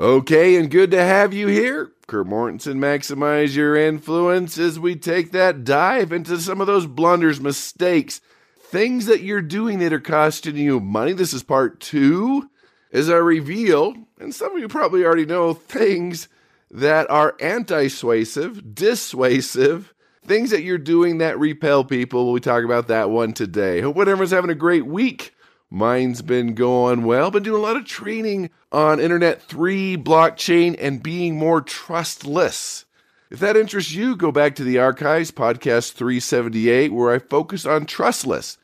Okay, 0.00 0.56
and 0.56 0.70
good 0.70 0.90
to 0.92 1.04
have 1.04 1.34
you 1.34 1.46
here. 1.48 1.92
Kurt 2.06 2.26
Mortensen, 2.26 2.78
maximize 2.78 3.54
your 3.54 3.76
influence 3.76 4.56
as 4.56 4.80
we 4.80 4.96
take 4.96 5.32
that 5.32 5.62
dive 5.62 6.10
into 6.10 6.38
some 6.38 6.62
of 6.62 6.66
those 6.66 6.86
blunders, 6.86 7.38
mistakes, 7.38 8.22
things 8.58 9.04
that 9.04 9.20
you're 9.20 9.42
doing 9.42 9.78
that 9.80 9.92
are 9.92 10.00
costing 10.00 10.56
you 10.56 10.80
money. 10.80 11.12
This 11.12 11.34
is 11.34 11.42
part 11.42 11.80
two 11.80 12.48
as 12.90 13.10
I 13.10 13.16
reveal, 13.16 13.94
and 14.18 14.34
some 14.34 14.54
of 14.54 14.58
you 14.58 14.68
probably 14.68 15.04
already 15.04 15.26
know, 15.26 15.52
things 15.52 16.28
that 16.70 17.10
are 17.10 17.36
anti 17.38 17.88
suasive, 17.88 18.72
dissuasive, 18.72 19.92
things 20.24 20.48
that 20.48 20.62
you're 20.62 20.78
doing 20.78 21.18
that 21.18 21.38
repel 21.38 21.84
people. 21.84 22.32
We 22.32 22.40
talk 22.40 22.64
about 22.64 22.88
that 22.88 23.10
one 23.10 23.34
today. 23.34 23.82
Hope 23.82 23.98
everyone's 23.98 24.30
having 24.30 24.48
a 24.48 24.54
great 24.54 24.86
week. 24.86 25.34
Mine's 25.70 26.20
been 26.20 26.54
going 26.54 27.04
well. 27.04 27.30
Been 27.30 27.44
doing 27.44 27.60
a 27.60 27.64
lot 27.64 27.76
of 27.76 27.84
training 27.84 28.50
on 28.72 28.98
Internet 28.98 29.40
3, 29.40 29.96
blockchain, 29.98 30.74
and 30.80 31.00
being 31.00 31.36
more 31.36 31.60
trustless. 31.60 32.86
If 33.30 33.38
that 33.38 33.56
interests 33.56 33.92
you, 33.92 34.16
go 34.16 34.32
back 34.32 34.56
to 34.56 34.64
the 34.64 34.78
archives, 34.78 35.30
podcast 35.30 35.92
378, 35.92 36.92
where 36.92 37.14
I 37.14 37.20
focus 37.20 37.64
on 37.64 37.86
trustless. 37.86 38.58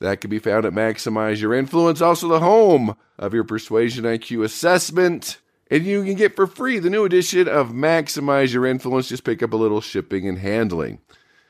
That 0.00 0.20
can 0.20 0.28
be 0.28 0.38
found 0.38 0.66
at 0.66 0.74
Maximize 0.74 1.40
Your 1.40 1.54
Influence, 1.54 2.02
also 2.02 2.28
the 2.28 2.40
home 2.40 2.94
of 3.18 3.32
your 3.32 3.44
Persuasion 3.44 4.04
IQ 4.04 4.44
assessment. 4.44 5.38
And 5.70 5.84
you 5.86 6.04
can 6.04 6.14
get 6.14 6.36
for 6.36 6.46
free 6.46 6.78
the 6.78 6.90
new 6.90 7.06
edition 7.06 7.48
of 7.48 7.68
Maximize 7.70 8.52
Your 8.52 8.66
Influence. 8.66 9.08
Just 9.08 9.24
pick 9.24 9.42
up 9.42 9.54
a 9.54 9.56
little 9.56 9.80
shipping 9.80 10.28
and 10.28 10.38
handling. 10.38 11.00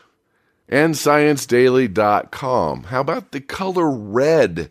and 0.68 0.94
ScienceDaily.com. 0.94 2.84
How 2.84 3.00
about 3.00 3.32
the 3.32 3.40
color 3.40 3.90
red? 3.90 4.70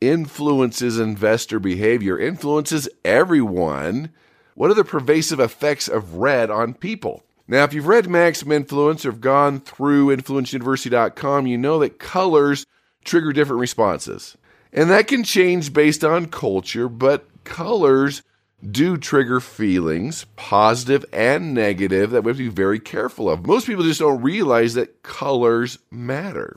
Influences 0.00 0.98
investor 0.98 1.58
behavior, 1.58 2.18
influences 2.18 2.88
everyone. 3.04 4.10
What 4.54 4.70
are 4.70 4.74
the 4.74 4.84
pervasive 4.84 5.40
effects 5.40 5.88
of 5.88 6.16
red 6.16 6.50
on 6.50 6.74
people? 6.74 7.22
Now, 7.48 7.64
if 7.64 7.72
you've 7.72 7.86
read 7.86 8.08
Maximum 8.08 8.52
Influence 8.52 9.04
or 9.04 9.10
have 9.12 9.20
gone 9.20 9.60
through 9.60 10.16
influenceuniversity.com, 10.16 11.46
you 11.46 11.56
know 11.56 11.78
that 11.78 11.98
colors 11.98 12.66
trigger 13.04 13.32
different 13.32 13.60
responses. 13.60 14.36
And 14.72 14.90
that 14.90 15.06
can 15.06 15.22
change 15.22 15.72
based 15.72 16.04
on 16.04 16.26
culture, 16.26 16.88
but 16.88 17.26
colors 17.44 18.22
do 18.68 18.96
trigger 18.96 19.38
feelings, 19.38 20.26
positive 20.36 21.04
and 21.12 21.54
negative, 21.54 22.10
that 22.10 22.24
we 22.24 22.30
have 22.30 22.38
to 22.38 22.44
be 22.44 22.48
very 22.48 22.80
careful 22.80 23.30
of. 23.30 23.46
Most 23.46 23.66
people 23.66 23.84
just 23.84 24.00
don't 24.00 24.22
realize 24.22 24.74
that 24.74 25.02
colors 25.02 25.78
matter. 25.90 26.56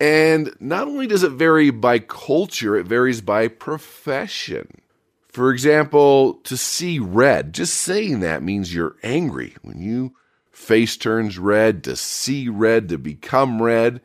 And 0.00 0.54
not 0.60 0.86
only 0.86 1.06
does 1.06 1.22
it 1.22 1.32
vary 1.32 1.70
by 1.70 1.98
culture, 1.98 2.76
it 2.76 2.86
varies 2.86 3.20
by 3.20 3.48
profession. 3.48 4.80
For 5.28 5.52
example, 5.52 6.34
to 6.44 6.56
see 6.56 6.98
red, 6.98 7.52
just 7.52 7.74
saying 7.74 8.20
that 8.20 8.42
means 8.42 8.74
you're 8.74 8.96
angry. 9.02 9.56
When 9.62 9.80
you 9.80 10.14
face 10.52 10.96
turns 10.96 11.38
red, 11.38 11.84
to 11.84 11.96
see 11.96 12.48
red, 12.48 12.88
to 12.88 12.98
become 12.98 13.62
red, 13.62 14.00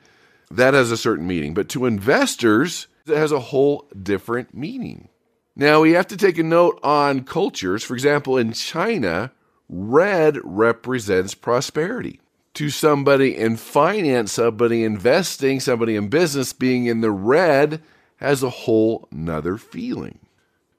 that 0.51 0.73
has 0.73 0.91
a 0.91 0.97
certain 0.97 1.27
meaning. 1.27 1.53
But 1.53 1.69
to 1.69 1.85
investors, 1.85 2.87
it 3.07 3.15
has 3.15 3.31
a 3.31 3.39
whole 3.39 3.87
different 4.01 4.53
meaning. 4.53 5.09
Now, 5.55 5.81
we 5.81 5.91
have 5.91 6.07
to 6.07 6.17
take 6.17 6.37
a 6.39 6.43
note 6.43 6.79
on 6.83 7.23
cultures. 7.23 7.83
For 7.83 7.93
example, 7.93 8.37
in 8.37 8.53
China, 8.53 9.31
red 9.69 10.39
represents 10.43 11.35
prosperity 11.35 12.19
to 12.55 12.69
somebody 12.69 13.35
in 13.35 13.57
finance, 13.57 14.33
somebody 14.33 14.83
investing, 14.83 15.59
somebody 15.59 15.95
in 15.95 16.07
business 16.07 16.53
being 16.53 16.85
in 16.85 17.01
the 17.01 17.11
red 17.11 17.81
has 18.17 18.43
a 18.43 18.49
whole 18.49 19.07
nother 19.11 19.57
feeling. 19.57 20.19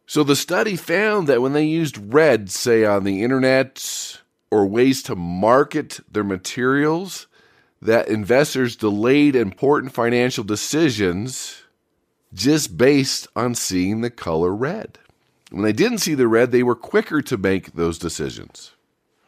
So 0.06 0.22
the 0.22 0.36
study 0.36 0.76
found 0.76 1.26
that 1.28 1.42
when 1.42 1.52
they 1.52 1.64
used 1.64 2.12
red, 2.12 2.50
say 2.50 2.84
on 2.84 3.04
the 3.04 3.22
internet 3.22 4.20
or 4.50 4.66
ways 4.66 5.02
to 5.04 5.16
market 5.16 6.00
their 6.10 6.24
materials, 6.24 7.26
that 7.82 8.08
investors 8.08 8.76
delayed 8.76 9.34
important 9.34 9.92
financial 9.92 10.44
decisions 10.44 11.62
just 12.32 12.76
based 12.76 13.26
on 13.36 13.54
seeing 13.54 14.00
the 14.00 14.10
color 14.10 14.54
red. 14.54 14.98
When 15.50 15.62
they 15.62 15.72
didn't 15.72 15.98
see 15.98 16.14
the 16.14 16.28
red, 16.28 16.50
they 16.50 16.62
were 16.62 16.74
quicker 16.74 17.22
to 17.22 17.36
make 17.36 17.72
those 17.72 17.98
decisions. 17.98 18.72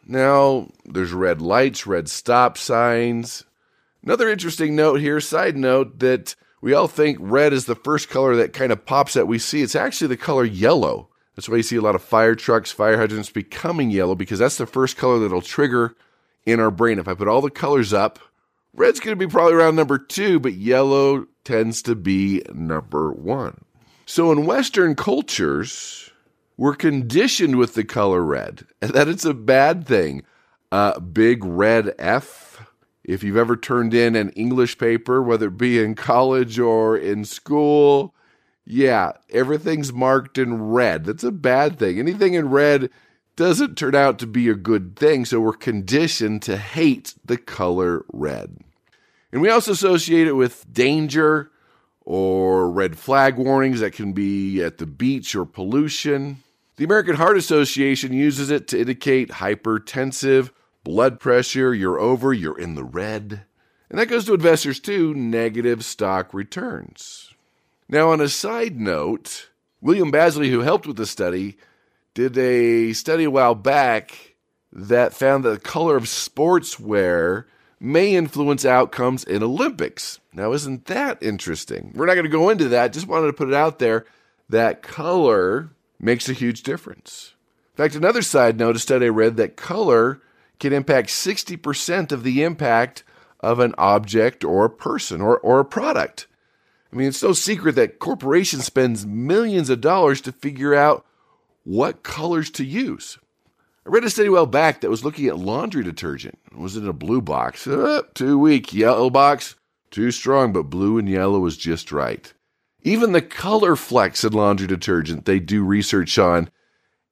Now, 0.07 0.69
there's 0.85 1.11
red 1.11 1.41
lights, 1.41 1.85
red 1.85 2.09
stop 2.09 2.57
signs. 2.57 3.43
Another 4.01 4.29
interesting 4.29 4.73
note 4.73 5.01
here, 5.01 5.19
side 5.19 5.57
note, 5.57 5.99
that 5.99 6.35
we 6.61 6.73
all 6.73 6.87
think 6.87 7.17
red 7.19 7.51
is 7.51 7.65
the 7.65 7.75
first 7.75 8.09
color 8.09 8.37
that 8.37 8.53
kind 8.53 8.71
of 8.71 8.85
pops 8.85 9.13
that 9.13 9.27
we 9.27 9.37
see. 9.37 9.61
It's 9.61 9.75
actually 9.75 10.07
the 10.07 10.17
color 10.17 10.45
yellow. 10.45 11.09
That's 11.35 11.49
why 11.49 11.57
you 11.57 11.63
see 11.63 11.75
a 11.75 11.81
lot 11.81 11.95
of 11.95 12.01
fire 12.01 12.35
trucks, 12.35 12.71
fire 12.71 12.97
hydrants 12.97 13.29
becoming 13.29 13.91
yellow 13.91 14.15
because 14.15 14.39
that's 14.39 14.57
the 14.57 14.65
first 14.65 14.95
color 14.95 15.19
that'll 15.19 15.41
trigger 15.41 15.95
in 16.45 16.61
our 16.61 16.71
brain. 16.71 16.99
If 16.99 17.07
I 17.09 17.13
put 17.13 17.27
all 17.27 17.41
the 17.41 17.51
colors 17.51 17.93
up, 17.93 18.17
red's 18.73 19.01
going 19.01 19.17
to 19.17 19.27
be 19.27 19.29
probably 19.29 19.55
around 19.55 19.75
number 19.75 19.97
two, 19.97 20.39
but 20.39 20.53
yellow 20.53 21.27
tends 21.43 21.81
to 21.83 21.95
be 21.95 22.43
number 22.53 23.11
one. 23.11 23.65
So 24.05 24.31
in 24.31 24.45
Western 24.45 24.95
cultures, 24.95 26.11
we're 26.57 26.75
conditioned 26.75 27.55
with 27.55 27.75
the 27.75 27.83
color 27.83 28.21
red, 28.21 28.65
and 28.81 28.91
that 28.93 29.07
it's 29.07 29.25
a 29.25 29.33
bad 29.33 29.87
thing. 29.87 30.23
Uh, 30.71 30.99
big 30.99 31.43
red 31.45 31.93
F. 31.97 32.65
If 33.03 33.23
you've 33.23 33.37
ever 33.37 33.55
turned 33.55 33.93
in 33.93 34.17
an 34.17 34.31
English 34.31 34.77
paper, 34.77 35.23
whether 35.23 35.47
it 35.47 35.57
be 35.57 35.81
in 35.81 35.95
college 35.95 36.59
or 36.59 36.97
in 36.97 37.23
school, 37.23 38.13
yeah, 38.65 39.13
everything's 39.29 39.93
marked 39.93 40.37
in 40.37 40.61
red. 40.61 41.05
That's 41.05 41.23
a 41.23 41.31
bad 41.31 41.79
thing. 41.79 41.99
Anything 41.99 42.33
in 42.33 42.49
red 42.49 42.89
doesn't 43.37 43.77
turn 43.77 43.95
out 43.95 44.19
to 44.19 44.27
be 44.27 44.49
a 44.49 44.55
good 44.55 44.97
thing, 44.97 45.23
so 45.23 45.39
we're 45.39 45.53
conditioned 45.53 46.41
to 46.41 46.57
hate 46.57 47.13
the 47.23 47.37
color 47.37 48.03
red. 48.11 48.57
And 49.31 49.41
we 49.41 49.49
also 49.49 49.71
associate 49.71 50.27
it 50.27 50.33
with 50.33 50.65
danger 50.73 51.49
or 52.01 52.69
red 52.69 52.97
flag 52.97 53.37
warnings 53.37 53.79
that 53.79 53.93
can 53.93 54.11
be 54.11 54.61
at 54.61 54.79
the 54.79 54.85
beach 54.85 55.33
or 55.33 55.45
pollution. 55.45 56.43
The 56.77 56.83
American 56.83 57.15
Heart 57.15 57.37
Association 57.37 58.13
uses 58.13 58.51
it 58.51 58.67
to 58.67 58.79
indicate 58.79 59.29
hypertensive, 59.29 60.51
blood 60.83 61.19
pressure, 61.19 61.73
you're 61.73 61.99
over, 61.99 62.31
you're 62.31 62.59
in 62.59 62.75
the 62.75 62.83
red. 62.83 63.45
And 63.89 63.97
that 63.97 64.09
goes 64.09 64.25
to 64.25 64.35
investors 64.35 64.79
too, 64.79 65.15
negative 65.15 65.83
stock 65.83 66.35
returns. 66.35 67.33
Now, 67.89 68.11
on 68.11 68.21
a 68.21 68.29
side 68.29 68.79
note, 68.79 69.49
William 69.81 70.11
Bazley, 70.11 70.51
who 70.51 70.59
helped 70.59 70.85
with 70.85 70.97
the 70.97 71.07
study, 71.07 71.57
did 72.13 72.37
a 72.37 72.93
study 72.93 73.23
a 73.23 73.31
while 73.31 73.55
back 73.55 74.35
that 74.71 75.15
found 75.15 75.43
that 75.45 75.49
the 75.49 75.59
color 75.59 75.97
of 75.97 76.03
sportswear 76.03 77.45
may 77.79 78.13
influence 78.13 78.65
outcomes 78.65 79.23
in 79.23 79.41
Olympics. 79.41 80.19
Now, 80.31 80.53
isn't 80.53 80.85
that 80.85 81.23
interesting? 81.23 81.91
We're 81.95 82.05
not 82.05 82.13
going 82.13 82.25
to 82.25 82.29
go 82.29 82.49
into 82.49 82.69
that, 82.69 82.93
just 82.93 83.07
wanted 83.07 83.27
to 83.27 83.33
put 83.33 83.47
it 83.47 83.55
out 83.55 83.79
there 83.79 84.05
that 84.49 84.83
color 84.83 85.71
makes 85.99 86.29
a 86.29 86.33
huge 86.33 86.63
difference. 86.63 87.33
In 87.73 87.83
fact, 87.83 87.95
another 87.95 88.21
side 88.21 88.57
note, 88.57 88.75
a 88.75 88.79
study 88.79 89.05
I 89.05 89.09
read 89.09 89.37
that 89.37 89.55
color 89.55 90.21
can 90.59 90.73
impact 90.73 91.09
60% 91.09 92.11
of 92.11 92.23
the 92.23 92.43
impact 92.43 93.03
of 93.39 93.59
an 93.59 93.75
object 93.77 94.43
or 94.43 94.65
a 94.65 94.69
person 94.69 95.21
or, 95.21 95.37
or 95.39 95.59
a 95.59 95.65
product. 95.65 96.27
I 96.91 96.95
mean, 96.95 97.09
it's 97.09 97.21
no 97.21 97.33
secret 97.33 97.75
that 97.75 97.99
corporations 97.99 98.65
spend 98.65 99.05
millions 99.05 99.69
of 99.69 99.81
dollars 99.81 100.21
to 100.21 100.31
figure 100.31 100.73
out 100.73 101.05
what 101.63 102.03
colors 102.03 102.49
to 102.51 102.65
use. 102.65 103.19
I 103.85 103.89
read 103.89 104.03
a 104.03 104.09
study 104.09 104.29
while 104.29 104.45
back 104.45 104.81
that 104.81 104.89
was 104.89 105.05
looking 105.05 105.27
at 105.27 105.37
laundry 105.37 105.83
detergent. 105.83 106.39
Was 106.55 106.75
it 106.75 106.83
in 106.83 106.89
a 106.89 106.93
blue 106.93 107.21
box? 107.21 107.67
Uh, 107.67 108.01
too 108.13 108.39
weak. 108.39 108.73
Yellow 108.73 109.09
box? 109.09 109.55
Too 109.91 110.11
strong, 110.11 110.51
but 110.51 110.63
blue 110.63 110.97
and 110.97 111.07
yellow 111.07 111.39
was 111.39 111.57
just 111.57 111.91
right. 111.91 112.33
Even 112.83 113.11
the 113.11 113.21
color 113.21 113.75
flex 113.75 114.23
in 114.23 114.33
laundry 114.33 114.67
detergent 114.67 115.25
they 115.25 115.39
do 115.39 115.63
research 115.63 116.17
on 116.17 116.49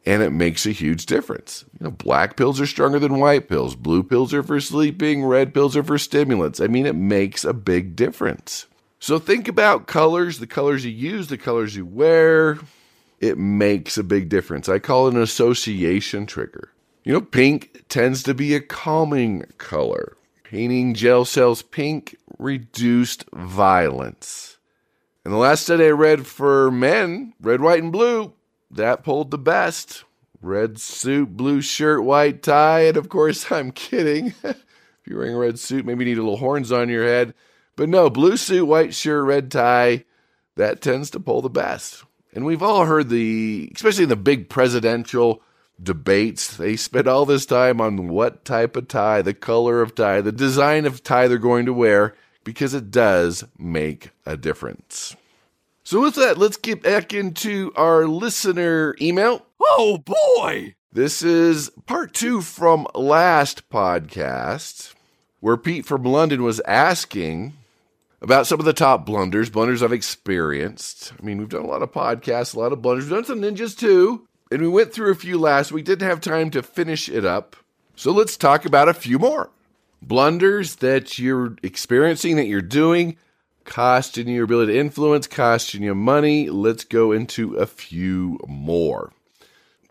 and 0.06 0.22
it 0.22 0.32
makes 0.32 0.66
a 0.66 0.72
huge 0.72 1.06
difference. 1.08 1.66
You 1.80 1.86
know, 1.86 1.92
black 1.92 2.38
pills 2.38 2.62
are 2.62 2.68
stronger 2.68 3.00
than 3.00 3.20
white 3.20 3.50
pills. 3.50 3.76
Blue 3.76 4.04
pills 4.04 4.34
are 4.34 4.44
for 4.44 4.60
sleeping, 4.60 5.26
red 5.26 5.54
pills 5.54 5.76
are 5.76 5.84
for 5.84 5.98
stimulants. 5.98 6.60
I 6.62 6.68
mean, 6.68 6.86
it 6.86 6.96
makes 6.96 7.44
a 7.44 7.54
big 7.54 7.96
difference. 7.96 8.68
So 9.00 9.20
think 9.20 9.48
about 9.48 9.88
colors, 9.88 10.40
the 10.40 10.48
colors 10.48 10.86
you 10.86 10.92
use, 10.92 11.28
the 11.28 11.38
colors 11.38 11.76
you 11.76 11.86
wear. 11.86 12.60
It 13.20 13.38
makes 13.38 13.98
a 13.98 14.04
big 14.04 14.30
difference. 14.30 14.70
I 14.70 14.80
call 14.80 15.08
it 15.08 15.16
an 15.16 15.22
association 15.22 16.26
trigger. 16.26 16.72
You 17.04 17.14
know, 17.14 17.22
pink 17.22 17.86
tends 17.88 18.24
to 18.24 18.34
be 18.34 18.56
a 18.56 18.62
calming 18.62 19.46
color. 19.58 20.18
Painting 20.44 20.94
gel 20.94 21.26
cells 21.26 21.62
pink 21.62 22.16
reduced 22.38 23.26
violence. 23.32 24.55
And 25.26 25.34
the 25.34 25.40
last 25.40 25.64
study 25.64 25.86
I 25.86 25.90
read 25.90 26.28
for 26.28 26.70
men, 26.70 27.34
red, 27.42 27.60
white, 27.60 27.82
and 27.82 27.92
blue, 27.92 28.34
that 28.70 29.04
pulled 29.04 29.32
the 29.32 29.40
best. 29.40 30.04
Red 30.40 30.80
suit, 30.80 31.36
blue 31.36 31.62
shirt, 31.62 32.04
white 32.04 32.44
tie, 32.44 32.82
and 32.82 32.96
of 32.96 33.10
course, 33.10 33.52
I'm 33.52 33.72
kidding. 33.72 34.36
if 34.44 34.64
you're 35.04 35.18
wearing 35.18 35.36
a 35.36 35.40
red 35.40 35.58
suit, 35.58 35.84
maybe 35.84 36.06
you 36.06 36.12
need 36.12 36.20
a 36.20 36.22
little 36.22 36.38
horns 36.38 36.72
on 36.72 36.90
your 36.90 37.04
head. 37.04 37.34
But 37.76 37.90
no, 37.90 38.12
blue 38.12 38.38
suit, 38.38 38.66
white 38.66 38.94
shirt, 38.94 39.26
red 39.26 39.52
tie, 39.52 40.06
that 40.58 40.80
tends 40.80 41.10
to 41.10 41.20
pull 41.20 41.42
the 41.42 41.50
best. 41.50 42.04
And 42.32 42.46
we've 42.46 42.62
all 42.62 42.86
heard 42.86 43.10
the, 43.10 43.72
especially 43.74 44.04
in 44.04 44.10
the 44.10 44.16
big 44.16 44.48
presidential 44.48 45.42
debates, 45.82 46.56
they 46.56 46.76
spend 46.76 47.08
all 47.08 47.26
this 47.26 47.48
time 47.48 47.82
on 47.82 48.10
what 48.10 48.46
type 48.46 48.76
of 48.76 48.88
tie, 48.88 49.24
the 49.24 49.34
color 49.34 49.82
of 49.82 49.96
tie, 49.96 50.22
the 50.22 50.32
design 50.32 50.86
of 50.86 51.02
tie 51.02 51.28
they're 51.28 51.40
going 51.40 51.66
to 51.66 51.74
wear, 51.74 52.14
because 52.46 52.74
it 52.74 52.92
does 52.92 53.44
make 53.58 54.12
a 54.26 54.38
difference. 54.38 55.18
So, 55.84 56.02
with 56.02 56.16
that, 56.16 56.38
let's 56.38 56.58
get 56.58 56.82
back 56.82 57.14
into 57.14 57.74
our 57.76 58.08
listener 58.08 58.96
email. 59.02 59.46
Oh 59.62 59.98
boy! 59.98 60.76
This 60.94 61.22
is 61.22 61.70
part 61.86 62.14
two 62.14 62.40
from 62.40 62.88
last 62.96 63.70
podcast, 63.70 64.94
where 65.42 65.58
Pete 65.58 65.86
from 65.86 66.04
London 66.04 66.42
was 66.42 66.62
asking 66.62 67.54
about 68.22 68.48
some 68.48 68.60
of 68.60 68.66
the 68.66 68.74
top 68.74 69.06
blunders, 69.06 69.50
blunders 69.50 69.84
I've 69.84 69.92
experienced. 69.92 71.14
I 71.20 71.24
mean, 71.24 71.38
we've 71.38 71.50
done 71.50 71.66
a 71.66 71.68
lot 71.68 71.84
of 71.84 71.92
podcasts, 71.92 72.56
a 72.56 72.60
lot 72.60 72.72
of 72.72 72.82
blunders. 72.82 73.06
We've 73.06 73.14
done 73.14 73.26
some 73.26 73.42
ninjas 73.42 73.78
too, 73.78 74.28
and 74.52 74.62
we 74.62 74.68
went 74.68 74.94
through 74.94 75.12
a 75.12 75.16
few 75.16 75.38
last 75.38 75.72
week. 75.72 75.86
Didn't 75.86 76.08
have 76.08 76.22
time 76.22 76.50
to 76.52 76.64
finish 76.64 77.10
it 77.10 77.26
up. 77.26 77.56
So 77.96 78.12
let's 78.12 78.38
talk 78.38 78.66
about 78.66 78.90
a 78.90 78.94
few 78.94 79.20
more 79.20 79.52
blunders 80.08 80.76
that 80.78 81.18
you're 81.18 81.56
experiencing, 81.64 82.36
that 82.36 82.48
you're 82.48 82.62
doing, 82.62 83.18
costing 83.64 84.28
you 84.28 84.36
your 84.36 84.46
ability 84.46 84.74
to 84.74 84.80
influence, 84.80 85.28
costing 85.28 85.84
you 85.84 85.96
money. 85.96 86.50
Let's 86.50 86.84
go 86.84 87.12
into 87.12 87.56
a 87.56 87.66
few 87.66 88.40
more. 88.48 89.12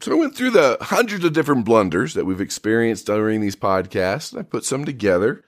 So 0.00 0.12
I 0.12 0.19
went 0.19 0.37
through 0.37 0.50
the 0.50 0.76
hundreds 0.81 1.25
of 1.25 1.32
different 1.32 1.64
blunders 1.64 2.14
that 2.14 2.26
we've 2.26 2.40
experienced 2.40 3.06
during 3.06 3.40
these 3.40 3.56
podcasts, 3.56 4.32
and 4.32 4.40
I 4.40 4.43
put 4.43 4.64
some 4.64 4.84
together. 4.84 5.44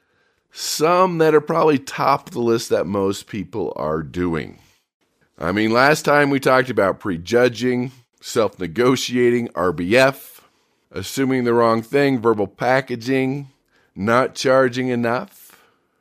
Some 0.51 1.19
that 1.19 1.35
are 1.35 1.43
probably 1.43 1.79
top 1.79 2.29
of 2.29 2.33
the 2.33 2.41
list 2.41 2.71
that 2.71 2.87
most 2.87 3.27
people 3.27 3.73
are 3.77 4.03
doing. 4.03 4.59
I 5.39 5.53
mean, 5.53 5.71
last 5.71 6.07
time 6.07 6.31
we 6.31 6.41
talked 6.41 6.71
about 6.71 7.01
prejudging, 7.01 7.93
self 8.23 8.59
negotiating, 8.59 9.49
RBF, 9.49 10.41
assuming 10.91 11.45
the 11.45 11.53
wrong 11.53 11.83
thing, 11.83 12.19
verbal 12.19 12.47
packaging, 12.47 13.51
not 13.97 14.35
charging 14.35 14.89
enough. 14.89 15.61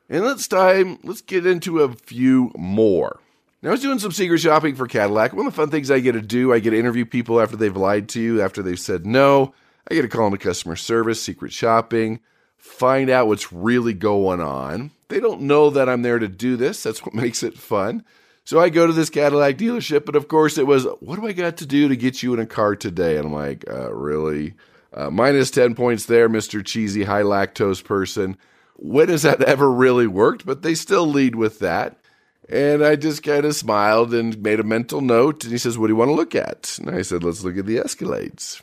And 0.10 0.24
let's 0.24 0.48
time 0.48 1.00
let's 1.04 1.22
get 1.22 1.46
into 1.46 1.82
a 1.82 1.94
few 1.94 2.52
more. 2.56 3.20
Now 3.62 3.70
I 3.70 3.72
was 3.72 3.82
doing 3.82 3.98
some 3.98 4.12
secret 4.12 4.40
shopping 4.40 4.76
for 4.76 4.86
Cadillac. 4.86 5.34
One 5.34 5.48
of 5.48 5.54
the 5.54 5.58
fun 5.58 5.72
things 5.72 5.90
I 5.90 6.00
get 6.00 6.12
to 6.12 6.22
do, 6.22 6.54
I 6.54 6.60
get 6.60 6.72
to 6.72 6.80
interview 6.80 7.06
people 7.06 7.42
after 7.42 7.58
they've 7.58 7.76
lied 7.76 8.08
to 8.10 8.22
you, 8.22 8.42
after 8.42 8.62
they've 8.62 8.80
said 8.80 9.06
no. 9.08 9.56
I 9.90 9.96
get 9.96 10.04
to 10.04 10.08
call 10.08 10.28
into 10.28 10.38
customer 10.38 10.76
service, 10.76 11.24
secret 11.24 11.52
shopping, 11.52 12.20
find 12.58 13.10
out 13.10 13.28
what's 13.28 13.52
really 13.52 13.94
going 13.94 14.42
on. 14.42 14.92
They 15.08 15.20
don't 15.20 15.42
know 15.42 15.70
that 15.70 15.90
I'm 15.90 16.02
there 16.02 16.20
to 16.20 16.28
do 16.28 16.58
this. 16.58 16.84
That's 16.84 17.04
what 17.04 17.14
makes 17.16 17.44
it 17.44 17.58
fun. 17.58 18.04
So 18.44 18.60
I 18.60 18.70
go 18.70 18.86
to 18.86 18.94
this 18.94 19.10
Cadillac 19.10 19.58
dealership, 19.58 20.06
but 20.06 20.16
of 20.16 20.28
course 20.28 20.60
it 20.60 20.68
was, 20.68 20.86
what 21.00 21.20
do 21.20 21.26
I 21.26 21.32
got 21.32 21.58
to 21.58 21.66
do 21.66 21.88
to 21.88 21.96
get 21.96 22.22
you 22.22 22.34
in 22.36 22.40
a 22.40 22.46
car 22.46 22.76
today? 22.76 23.18
And 23.18 23.26
I'm 23.26 23.34
like, 23.34 23.66
uh, 23.68 23.92
really? 23.92 24.54
Uh, 24.96 25.10
minus 25.10 25.52
10 25.52 25.76
points 25.76 26.06
there, 26.06 26.30
Mr. 26.30 26.66
Cheesy 26.66 27.04
High 27.04 27.24
Lactose 27.24 27.84
person. 27.84 28.38
When 28.78 29.10
has 29.10 29.24
that 29.24 29.44
ever 29.44 29.70
really 29.70 30.08
worked? 30.08 30.46
But 30.46 30.62
they 30.62 30.74
still 30.74 31.06
lead 31.06 31.36
with 31.36 31.60
that. 31.60 32.00
And 32.48 32.84
I 32.84 32.96
just 32.96 33.22
kind 33.22 33.46
of 33.46 33.56
smiled 33.56 34.14
and 34.14 34.42
made 34.42 34.60
a 34.60 34.64
mental 34.64 35.02
note. 35.02 35.44
And 35.44 35.52
he 35.52 35.58
says, 35.58 35.78
What 35.78 35.88
do 35.88 35.94
you 35.94 35.98
want 35.98 36.10
to 36.10 36.16
look 36.16 36.34
at? 36.34 36.78
And 36.80 36.96
I 36.96 37.02
said, 37.02 37.24
Let's 37.24 37.44
look 37.44 37.58
at 37.58 37.66
the 37.66 37.78
Escalades. 37.78 38.62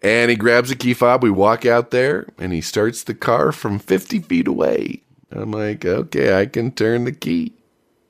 And 0.00 0.30
he 0.30 0.36
grabs 0.36 0.70
a 0.70 0.76
key 0.76 0.94
fob. 0.94 1.22
We 1.22 1.30
walk 1.30 1.66
out 1.66 1.90
there 1.90 2.28
and 2.38 2.52
he 2.52 2.60
starts 2.60 3.02
the 3.02 3.14
car 3.14 3.52
from 3.52 3.78
50 3.78 4.20
feet 4.20 4.46
away. 4.46 5.02
I'm 5.30 5.50
like, 5.50 5.84
Okay, 5.84 6.38
I 6.38 6.46
can 6.46 6.70
turn 6.70 7.04
the 7.04 7.12
key. 7.12 7.54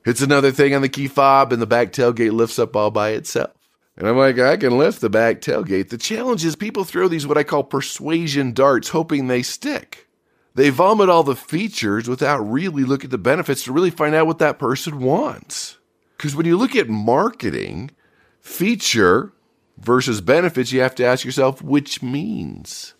Hits 0.05 0.21
another 0.21 0.51
thing 0.51 0.75
on 0.75 0.81
the 0.81 0.89
key 0.89 1.07
fob 1.07 1.51
and 1.51 1.61
the 1.61 1.67
back 1.67 1.91
tailgate 1.91 2.31
lifts 2.31 2.59
up 2.59 2.75
all 2.75 2.91
by 2.91 3.09
itself. 3.09 3.51
And 3.99 4.07
I'm 4.07 4.17
like, 4.17 4.39
I 4.39 4.55
can 4.55 4.77
lift 4.77 5.01
the 5.01 5.09
back 5.09 5.41
tailgate. 5.41 5.89
The 5.89 5.97
challenge 5.97 6.45
is 6.45 6.55
people 6.55 6.85
throw 6.85 7.09
these 7.09 7.27
what 7.27 7.37
I 7.37 7.43
call 7.43 7.65
persuasion 7.65 8.53
darts, 8.53 8.89
hoping 8.89 9.27
they 9.27 9.41
stick. 9.41 10.07
They 10.55 10.69
vomit 10.69 11.09
all 11.09 11.23
the 11.23 11.35
features 11.35 12.07
without 12.07 12.39
really 12.39 12.85
looking 12.85 13.09
at 13.09 13.11
the 13.11 13.17
benefits 13.17 13.65
to 13.65 13.73
really 13.73 13.89
find 13.89 14.15
out 14.15 14.25
what 14.25 14.39
that 14.39 14.57
person 14.57 15.01
wants. 15.01 15.77
Because 16.15 16.33
when 16.33 16.45
you 16.45 16.57
look 16.57 16.77
at 16.77 16.87
marketing, 16.87 17.91
feature 18.39 19.33
versus 19.77 20.21
benefits, 20.21 20.71
you 20.71 20.79
have 20.79 20.95
to 20.95 21.05
ask 21.05 21.25
yourself 21.25 21.61
which 21.61 22.01
means. 22.01 22.93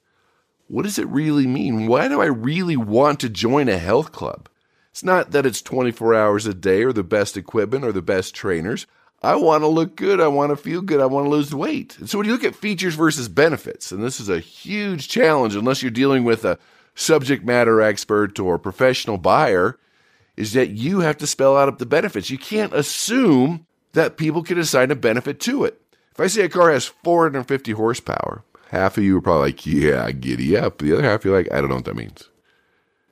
What 0.68 0.84
does 0.84 1.00
it 1.00 1.08
really 1.08 1.48
mean? 1.48 1.88
Why 1.88 2.10
do 2.10 2.22
I 2.22 2.25
really 2.25 2.77
want 2.77 3.22
to 3.22 3.29
join 3.29 3.70
a 3.70 3.77
health 3.77 4.12
club? 4.12 4.50
It's 4.91 5.03
not 5.03 5.32
that 5.32 5.46
it's 5.46 5.62
24 5.62 6.13
hours 6.13 6.46
a 6.46 6.53
day 6.53 6.84
or 6.84 6.91
the 6.91 7.03
best 7.03 7.38
equipment 7.38 7.86
or 7.86 7.94
the 7.94 8.01
best 8.01 8.36
trainers. 8.36 8.86
I 9.22 9.36
want 9.36 9.64
to 9.64 9.68
look 9.68 9.96
good. 9.96 10.22
I 10.22 10.28
want 10.28 10.52
to 10.52 10.56
feel 10.56 10.82
good. 10.82 11.02
I 11.02 11.06
want 11.06 11.26
to 11.26 11.30
lose 11.30 11.54
weight. 11.54 11.98
And 12.00 12.10
so 12.10 12.18
when 12.18 12.28
you 12.28 12.34
look 12.34 12.44
at 12.44 12.56
features 12.56 12.96
versus 12.96 13.28
benefits, 13.28 13.92
and 13.92 14.02
this 14.02 14.20
is 14.20 14.30
a 14.30 14.40
huge 14.40 15.10
challenge 15.10 15.56
unless 15.56 15.82
you're 15.82 15.92
dealing 15.92 16.24
with 16.24 16.46
a 16.46 16.58
subject 16.96 17.44
matter 17.44 17.82
expert 17.82 18.40
or 18.40 18.58
professional 18.58 19.18
buyer, 19.18 19.78
is 20.38 20.54
that 20.54 20.70
you 20.70 21.02
have 21.02 21.18
to 21.18 21.28
spell 21.28 21.58
out 21.58 21.78
the 21.80 21.86
benefits. 21.86 22.30
You 22.30 22.38
can't 22.38 22.74
assume 22.74 23.66
that 23.94 24.18
people 24.18 24.42
can 24.42 24.58
assign 24.58 24.90
a 24.92 24.96
benefit 24.96 25.40
to 25.42 25.66
it. 25.66 25.82
If 26.14 26.20
I 26.20 26.28
say 26.28 26.44
a 26.44 26.50
car 26.50 26.72
has 26.72 26.86
450 26.86 27.74
horsepower, 27.74 28.44
half 28.72 28.98
of 28.98 29.04
you 29.04 29.18
are 29.18 29.22
probably 29.22 29.50
like, 29.50 29.66
yeah, 29.66 30.12
giddy 30.12 30.56
up. 30.56 30.78
The 30.78 30.94
other 30.94 31.04
half, 31.04 31.26
you're 31.26 31.36
like, 31.36 31.52
I 31.52 31.60
don't 31.60 31.70
know 31.70 31.76
what 31.76 31.86
that 31.86 31.96
means. 31.96 32.30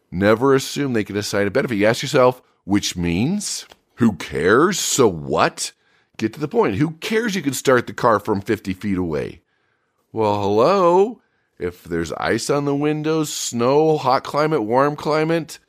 Never 0.09 0.55
assume 0.55 0.93
they 0.93 1.03
can 1.03 1.17
assign 1.17 1.47
a 1.47 1.51
benefit. 1.51 1.75
You 1.75 1.85
ask 1.85 2.01
yourself, 2.01 2.41
which 2.63 2.95
means? 2.95 3.65
Who 3.95 4.13
cares? 4.13 4.79
So 4.79 5.07
what? 5.07 5.73
Get 6.17 6.33
to 6.33 6.39
the 6.39 6.47
point. 6.47 6.75
Who 6.75 6.91
cares 6.91 7.35
you 7.35 7.41
can 7.41 7.53
start 7.53 7.87
the 7.87 7.93
car 7.93 8.19
from 8.19 8.41
50 8.41 8.73
feet 8.73 8.97
away? 8.97 9.41
Well, 10.11 10.41
hello. 10.41 11.21
If 11.59 11.83
there's 11.83 12.11
ice 12.13 12.49
on 12.49 12.65
the 12.65 12.75
windows, 12.75 13.31
snow, 13.33 13.97
hot 13.97 14.23
climate, 14.23 14.63
warm 14.63 14.95
climate, 14.95 15.59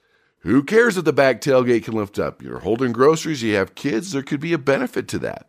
who 0.40 0.62
cares 0.62 0.97
if 0.97 1.05
the 1.05 1.12
back 1.12 1.40
tailgate 1.40 1.85
can 1.85 1.95
lift 1.95 2.19
up? 2.19 2.43
You're 2.43 2.61
holding 2.61 2.93
groceries, 2.93 3.43
you 3.43 3.55
have 3.57 3.75
kids, 3.75 4.12
there 4.12 4.23
could 4.23 4.40
be 4.40 4.52
a 4.52 4.59
benefit 4.59 5.09
to 5.09 5.19
that. 5.21 5.49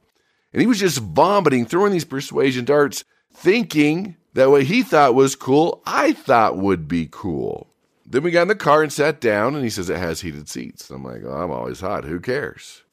And 0.52 0.62
he 0.62 0.68
was 0.68 0.80
just 0.80 1.00
vomiting, 1.00 1.66
throwing 1.66 1.92
these 1.92 2.06
persuasion 2.06 2.66
darts, 2.66 3.04
thinking 3.34 4.16
that 4.34 4.50
what 4.50 4.64
he 4.64 4.82
thought 4.82 5.16
was 5.16 5.36
cool, 5.36 5.82
I 5.86 6.14
thought 6.14 6.58
would 6.58 6.88
be 6.88 7.08
cool. 7.10 7.68
Then 8.06 8.24
we 8.24 8.32
got 8.32 8.44
in 8.44 8.48
the 8.48 8.56
car 8.56 8.82
and 8.82 8.92
sat 8.92 9.22
down, 9.22 9.56
and 9.56 9.64
he 9.64 9.70
says 9.70 9.90
it 9.90 9.98
has 9.98 10.22
heated 10.22 10.50
seats. 10.50 10.90
I'm 10.90 11.04
like, 11.04 11.22
oh, 11.24 11.32
I'm 11.32 11.52
always 11.52 11.82
hot. 11.82 12.06
Who 12.06 12.20
cares? 12.20 12.84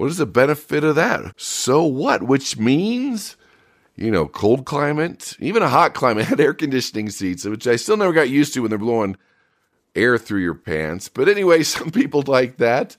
What 0.00 0.08
is 0.08 0.16
the 0.16 0.24
benefit 0.24 0.82
of 0.82 0.94
that? 0.94 1.38
So 1.38 1.84
what? 1.84 2.22
Which 2.22 2.56
means 2.56 3.36
you 3.96 4.10
know, 4.10 4.26
cold 4.26 4.64
climate, 4.64 5.36
even 5.40 5.62
a 5.62 5.68
hot 5.68 5.92
climate 5.92 6.24
had 6.28 6.40
air 6.40 6.54
conditioning 6.54 7.10
seats, 7.10 7.44
which 7.44 7.66
I 7.66 7.76
still 7.76 7.98
never 7.98 8.14
got 8.14 8.30
used 8.30 8.54
to 8.54 8.60
when 8.60 8.70
they're 8.70 8.78
blowing 8.78 9.18
air 9.94 10.16
through 10.16 10.40
your 10.40 10.54
pants. 10.54 11.10
But 11.10 11.28
anyway, 11.28 11.62
some 11.64 11.90
people 11.90 12.24
like 12.26 12.56
that. 12.56 12.96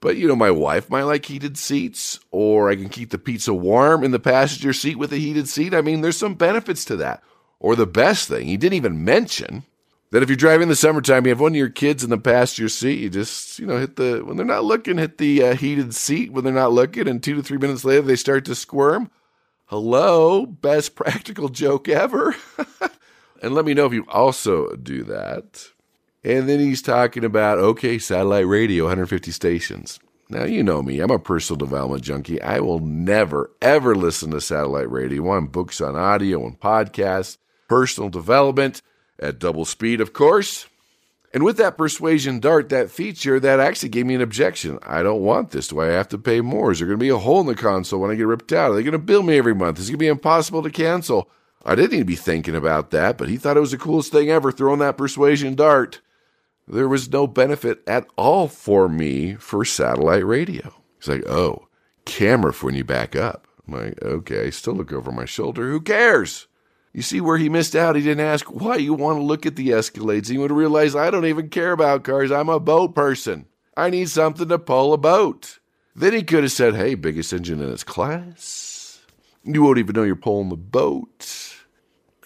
But 0.00 0.16
you 0.16 0.26
know, 0.26 0.34
my 0.34 0.50
wife 0.50 0.88
might 0.88 1.02
like 1.02 1.26
heated 1.26 1.58
seats, 1.58 2.18
or 2.30 2.70
I 2.70 2.76
can 2.76 2.88
keep 2.88 3.10
the 3.10 3.18
pizza 3.18 3.52
warm 3.52 4.02
in 4.02 4.10
the 4.10 4.18
passenger 4.18 4.72
seat 4.72 4.96
with 4.96 5.12
a 5.12 5.18
heated 5.18 5.46
seat. 5.46 5.74
I 5.74 5.82
mean, 5.82 6.00
there's 6.00 6.16
some 6.16 6.36
benefits 6.36 6.86
to 6.86 6.96
that. 6.96 7.22
Or 7.58 7.76
the 7.76 7.84
best 7.84 8.28
thing, 8.28 8.46
he 8.46 8.56
didn't 8.56 8.78
even 8.78 9.04
mention 9.04 9.64
that 10.10 10.22
if 10.22 10.28
you're 10.28 10.36
driving 10.36 10.64
in 10.64 10.68
the 10.68 10.76
summertime, 10.76 11.24
you 11.24 11.30
have 11.30 11.40
one 11.40 11.52
of 11.52 11.56
your 11.56 11.68
kids 11.68 12.02
in 12.02 12.10
the 12.10 12.18
passenger 12.18 12.68
seat, 12.68 12.98
you 12.98 13.10
just, 13.10 13.58
you 13.58 13.66
know, 13.66 13.78
hit 13.78 13.96
the, 13.96 14.22
when 14.24 14.36
they're 14.36 14.46
not 14.46 14.64
looking, 14.64 14.98
hit 14.98 15.18
the 15.18 15.42
uh, 15.42 15.54
heated 15.54 15.94
seat 15.94 16.32
when 16.32 16.44
they're 16.44 16.52
not 16.52 16.72
looking, 16.72 17.06
and 17.06 17.22
two 17.22 17.36
to 17.36 17.42
three 17.42 17.58
minutes 17.58 17.84
later, 17.84 18.02
they 18.02 18.16
start 18.16 18.44
to 18.46 18.54
squirm. 18.54 19.10
Hello, 19.66 20.46
best 20.46 20.94
practical 20.96 21.48
joke 21.48 21.88
ever. 21.88 22.34
and 23.42 23.54
let 23.54 23.64
me 23.64 23.74
know 23.74 23.86
if 23.86 23.92
you 23.92 24.04
also 24.08 24.74
do 24.76 25.04
that. 25.04 25.68
And 26.24 26.48
then 26.48 26.58
he's 26.58 26.82
talking 26.82 27.24
about, 27.24 27.58
okay, 27.58 27.98
satellite 27.98 28.46
radio, 28.46 28.84
150 28.84 29.30
stations. 29.30 30.00
Now, 30.28 30.44
you 30.44 30.62
know 30.62 30.82
me, 30.82 31.00
I'm 31.00 31.10
a 31.10 31.18
personal 31.18 31.56
development 31.56 32.02
junkie. 32.02 32.42
I 32.42 32.60
will 32.60 32.78
never, 32.80 33.50
ever 33.62 33.94
listen 33.94 34.30
to 34.32 34.40
satellite 34.40 34.90
radio. 34.90 35.22
I 35.22 35.26
want 35.26 35.52
books 35.52 35.80
on 35.80 35.96
audio 35.96 36.44
and 36.44 36.60
podcasts, 36.60 37.38
personal 37.68 38.10
development 38.10 38.82
at 39.20 39.38
double 39.38 39.64
speed, 39.64 40.00
of 40.00 40.12
course. 40.12 40.66
And 41.32 41.44
with 41.44 41.58
that 41.58 41.78
persuasion 41.78 42.40
dart, 42.40 42.70
that 42.70 42.90
feature, 42.90 43.38
that 43.38 43.60
actually 43.60 43.90
gave 43.90 44.06
me 44.06 44.16
an 44.16 44.20
objection. 44.20 44.80
I 44.82 45.04
don't 45.04 45.22
want 45.22 45.50
this. 45.50 45.68
Do 45.68 45.80
I 45.80 45.86
have 45.86 46.08
to 46.08 46.18
pay 46.18 46.40
more? 46.40 46.72
Is 46.72 46.80
there 46.80 46.88
going 46.88 46.98
to 46.98 47.04
be 47.04 47.08
a 47.08 47.18
hole 47.18 47.40
in 47.40 47.46
the 47.46 47.54
console 47.54 48.00
when 48.00 48.10
I 48.10 48.16
get 48.16 48.26
ripped 48.26 48.52
out? 48.52 48.72
Are 48.72 48.74
they 48.74 48.82
going 48.82 48.92
to 48.92 48.98
bill 48.98 49.22
me 49.22 49.38
every 49.38 49.54
month? 49.54 49.78
Is 49.78 49.88
it 49.88 49.92
going 49.92 49.98
to 49.98 50.04
be 50.04 50.08
impossible 50.08 50.62
to 50.64 50.70
cancel? 50.70 51.30
I 51.64 51.76
didn't 51.76 51.92
need 51.92 51.98
to 51.98 52.04
be 52.04 52.16
thinking 52.16 52.56
about 52.56 52.90
that, 52.90 53.16
but 53.16 53.28
he 53.28 53.36
thought 53.36 53.56
it 53.56 53.60
was 53.60 53.70
the 53.70 53.78
coolest 53.78 54.10
thing 54.10 54.30
ever 54.30 54.50
throwing 54.50 54.80
that 54.80 54.96
persuasion 54.96 55.54
dart 55.54 56.00
there 56.70 56.88
was 56.88 57.10
no 57.10 57.26
benefit 57.26 57.82
at 57.86 58.06
all 58.16 58.48
for 58.48 58.88
me 58.88 59.34
for 59.34 59.64
satellite 59.64 60.24
radio. 60.24 60.72
He's 60.98 61.08
like, 61.08 61.26
oh, 61.26 61.68
camera 62.04 62.52
for 62.52 62.66
when 62.66 62.76
you 62.76 62.84
back 62.84 63.16
up. 63.16 63.48
I'm 63.66 63.74
like, 63.74 64.02
okay, 64.02 64.46
I 64.46 64.50
still 64.50 64.74
look 64.74 64.92
over 64.92 65.10
my 65.10 65.24
shoulder. 65.24 65.68
Who 65.68 65.80
cares? 65.80 66.46
You 66.92 67.02
see 67.02 67.20
where 67.20 67.38
he 67.38 67.48
missed 67.48 67.76
out? 67.76 67.94
He 67.94 68.02
didn't 68.02 68.26
ask 68.26 68.46
why 68.46 68.76
you 68.76 68.94
want 68.94 69.18
to 69.18 69.22
look 69.22 69.46
at 69.46 69.56
the 69.56 69.68
Escalades. 69.68 70.28
He 70.28 70.38
would 70.38 70.50
realize 70.50 70.96
I 70.96 71.10
don't 71.10 71.26
even 71.26 71.48
care 71.48 71.72
about 71.72 72.02
cars. 72.02 72.32
I'm 72.32 72.48
a 72.48 72.58
boat 72.58 72.94
person. 72.94 73.46
I 73.76 73.90
need 73.90 74.08
something 74.08 74.48
to 74.48 74.58
pull 74.58 74.92
a 74.92 74.98
boat. 74.98 75.60
Then 75.94 76.12
he 76.12 76.22
could 76.22 76.42
have 76.42 76.52
said, 76.52 76.74
hey, 76.74 76.94
biggest 76.94 77.32
engine 77.32 77.62
in 77.62 77.70
its 77.70 77.84
class. 77.84 79.00
You 79.44 79.62
won't 79.62 79.78
even 79.78 79.94
know 79.94 80.02
you're 80.02 80.16
pulling 80.16 80.48
the 80.48 80.56
boat. 80.56 81.56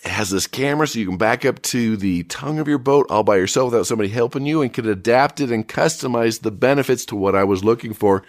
It 0.03 0.11
has 0.11 0.31
this 0.31 0.47
camera 0.47 0.87
so 0.87 0.99
you 0.99 1.07
can 1.07 1.17
back 1.17 1.45
up 1.45 1.63
to 1.63 1.97
the 1.97 2.25
tongue 2.25 2.59
of 2.59 2.69
your 2.69 2.79
boat 2.79 3.07
all 3.09 3.23
by 3.23 3.37
yourself 3.37 3.73
without 3.73 3.87
somebody 3.87 4.11
helping 4.11 4.45
you 4.45 4.63
and 4.63 4.73
can 4.73 4.89
adapt 4.89 5.41
it 5.41 5.51
and 5.51 5.67
customize 5.67 6.43
the 6.43 6.51
benefits 6.51 7.05
to 7.07 7.17
what 7.17 7.35
I 7.35 7.45
was 7.45 7.65
looking 7.65 7.95
for. 7.95 8.23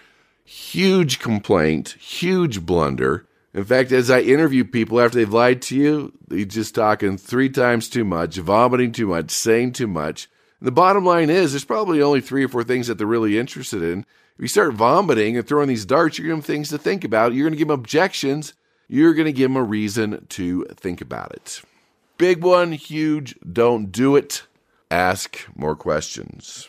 Huge 0.44 1.18
complaint, 1.18 1.96
huge 1.98 2.64
blunder. 2.64 3.25
In 3.56 3.64
fact, 3.64 3.90
as 3.90 4.10
I 4.10 4.20
interview 4.20 4.64
people 4.64 5.00
after 5.00 5.18
they've 5.18 5.32
lied 5.32 5.62
to 5.62 5.76
you, 5.76 6.12
they're 6.28 6.44
just 6.44 6.74
talking 6.74 7.16
three 7.16 7.48
times 7.48 7.88
too 7.88 8.04
much, 8.04 8.36
vomiting 8.36 8.92
too 8.92 9.08
much, 9.08 9.30
saying 9.30 9.72
too 9.72 9.88
much. 9.88 10.28
And 10.60 10.68
the 10.68 10.72
bottom 10.72 11.04
line 11.04 11.30
is 11.30 11.52
there's 11.52 11.64
probably 11.64 12.00
only 12.00 12.20
three 12.20 12.44
or 12.44 12.48
four 12.48 12.62
things 12.62 12.86
that 12.86 12.98
they're 12.98 13.06
really 13.06 13.38
interested 13.38 13.82
in. 13.82 14.00
If 14.00 14.42
you 14.42 14.48
start 14.48 14.74
vomiting 14.74 15.36
and 15.36 15.48
throwing 15.48 15.68
these 15.68 15.86
darts, 15.86 16.18
you're 16.18 16.28
going 16.28 16.40
to 16.40 16.46
have 16.46 16.54
things 16.54 16.68
to 16.68 16.78
think 16.78 17.02
about. 17.02 17.32
You're 17.32 17.44
going 17.44 17.54
to 17.54 17.58
give 17.58 17.68
them 17.68 17.80
objections 17.80 18.52
you're 18.88 19.14
going 19.14 19.26
to 19.26 19.32
give 19.32 19.50
them 19.50 19.56
a 19.56 19.62
reason 19.62 20.26
to 20.30 20.64
think 20.76 21.00
about 21.00 21.32
it. 21.32 21.62
Big 22.18 22.42
one, 22.42 22.72
huge, 22.72 23.36
don't 23.40 23.90
do 23.90 24.16
it. 24.16 24.44
Ask 24.90 25.46
more 25.54 25.76
questions. 25.76 26.68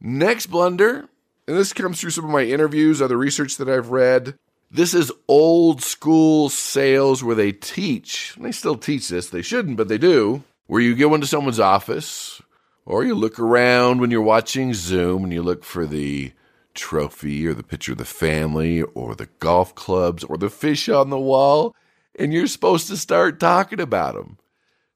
Next 0.00 0.46
blunder, 0.46 1.08
and 1.46 1.56
this 1.56 1.72
comes 1.72 2.00
through 2.00 2.10
some 2.10 2.24
of 2.24 2.30
my 2.30 2.42
interviews, 2.42 3.00
other 3.00 3.16
research 3.16 3.56
that 3.58 3.68
I've 3.68 3.90
read. 3.90 4.36
This 4.70 4.92
is 4.94 5.12
old 5.28 5.82
school 5.82 6.48
sales 6.48 7.22
where 7.22 7.36
they 7.36 7.52
teach, 7.52 8.34
they 8.38 8.52
still 8.52 8.76
teach 8.76 9.08
this, 9.08 9.30
they 9.30 9.42
shouldn't, 9.42 9.76
but 9.76 9.88
they 9.88 9.98
do, 9.98 10.42
where 10.66 10.80
you 10.80 10.96
go 10.96 11.14
into 11.14 11.26
someone's 11.26 11.60
office 11.60 12.42
or 12.84 13.04
you 13.04 13.14
look 13.14 13.38
around 13.38 14.00
when 14.00 14.10
you're 14.10 14.20
watching 14.20 14.74
Zoom 14.74 15.24
and 15.24 15.32
you 15.32 15.42
look 15.42 15.64
for 15.64 15.86
the 15.86 16.32
trophy 16.74 17.46
or 17.46 17.54
the 17.54 17.62
picture 17.62 17.92
of 17.92 17.98
the 17.98 18.04
family 18.04 18.82
or 18.82 19.14
the 19.14 19.28
golf 19.38 19.74
clubs 19.74 20.24
or 20.24 20.36
the 20.36 20.50
fish 20.50 20.88
on 20.88 21.10
the 21.10 21.18
wall, 21.18 21.74
and 22.18 22.32
you're 22.32 22.46
supposed 22.46 22.88
to 22.88 22.96
start 22.96 23.40
talking 23.40 23.80
about 23.80 24.14
them. 24.14 24.38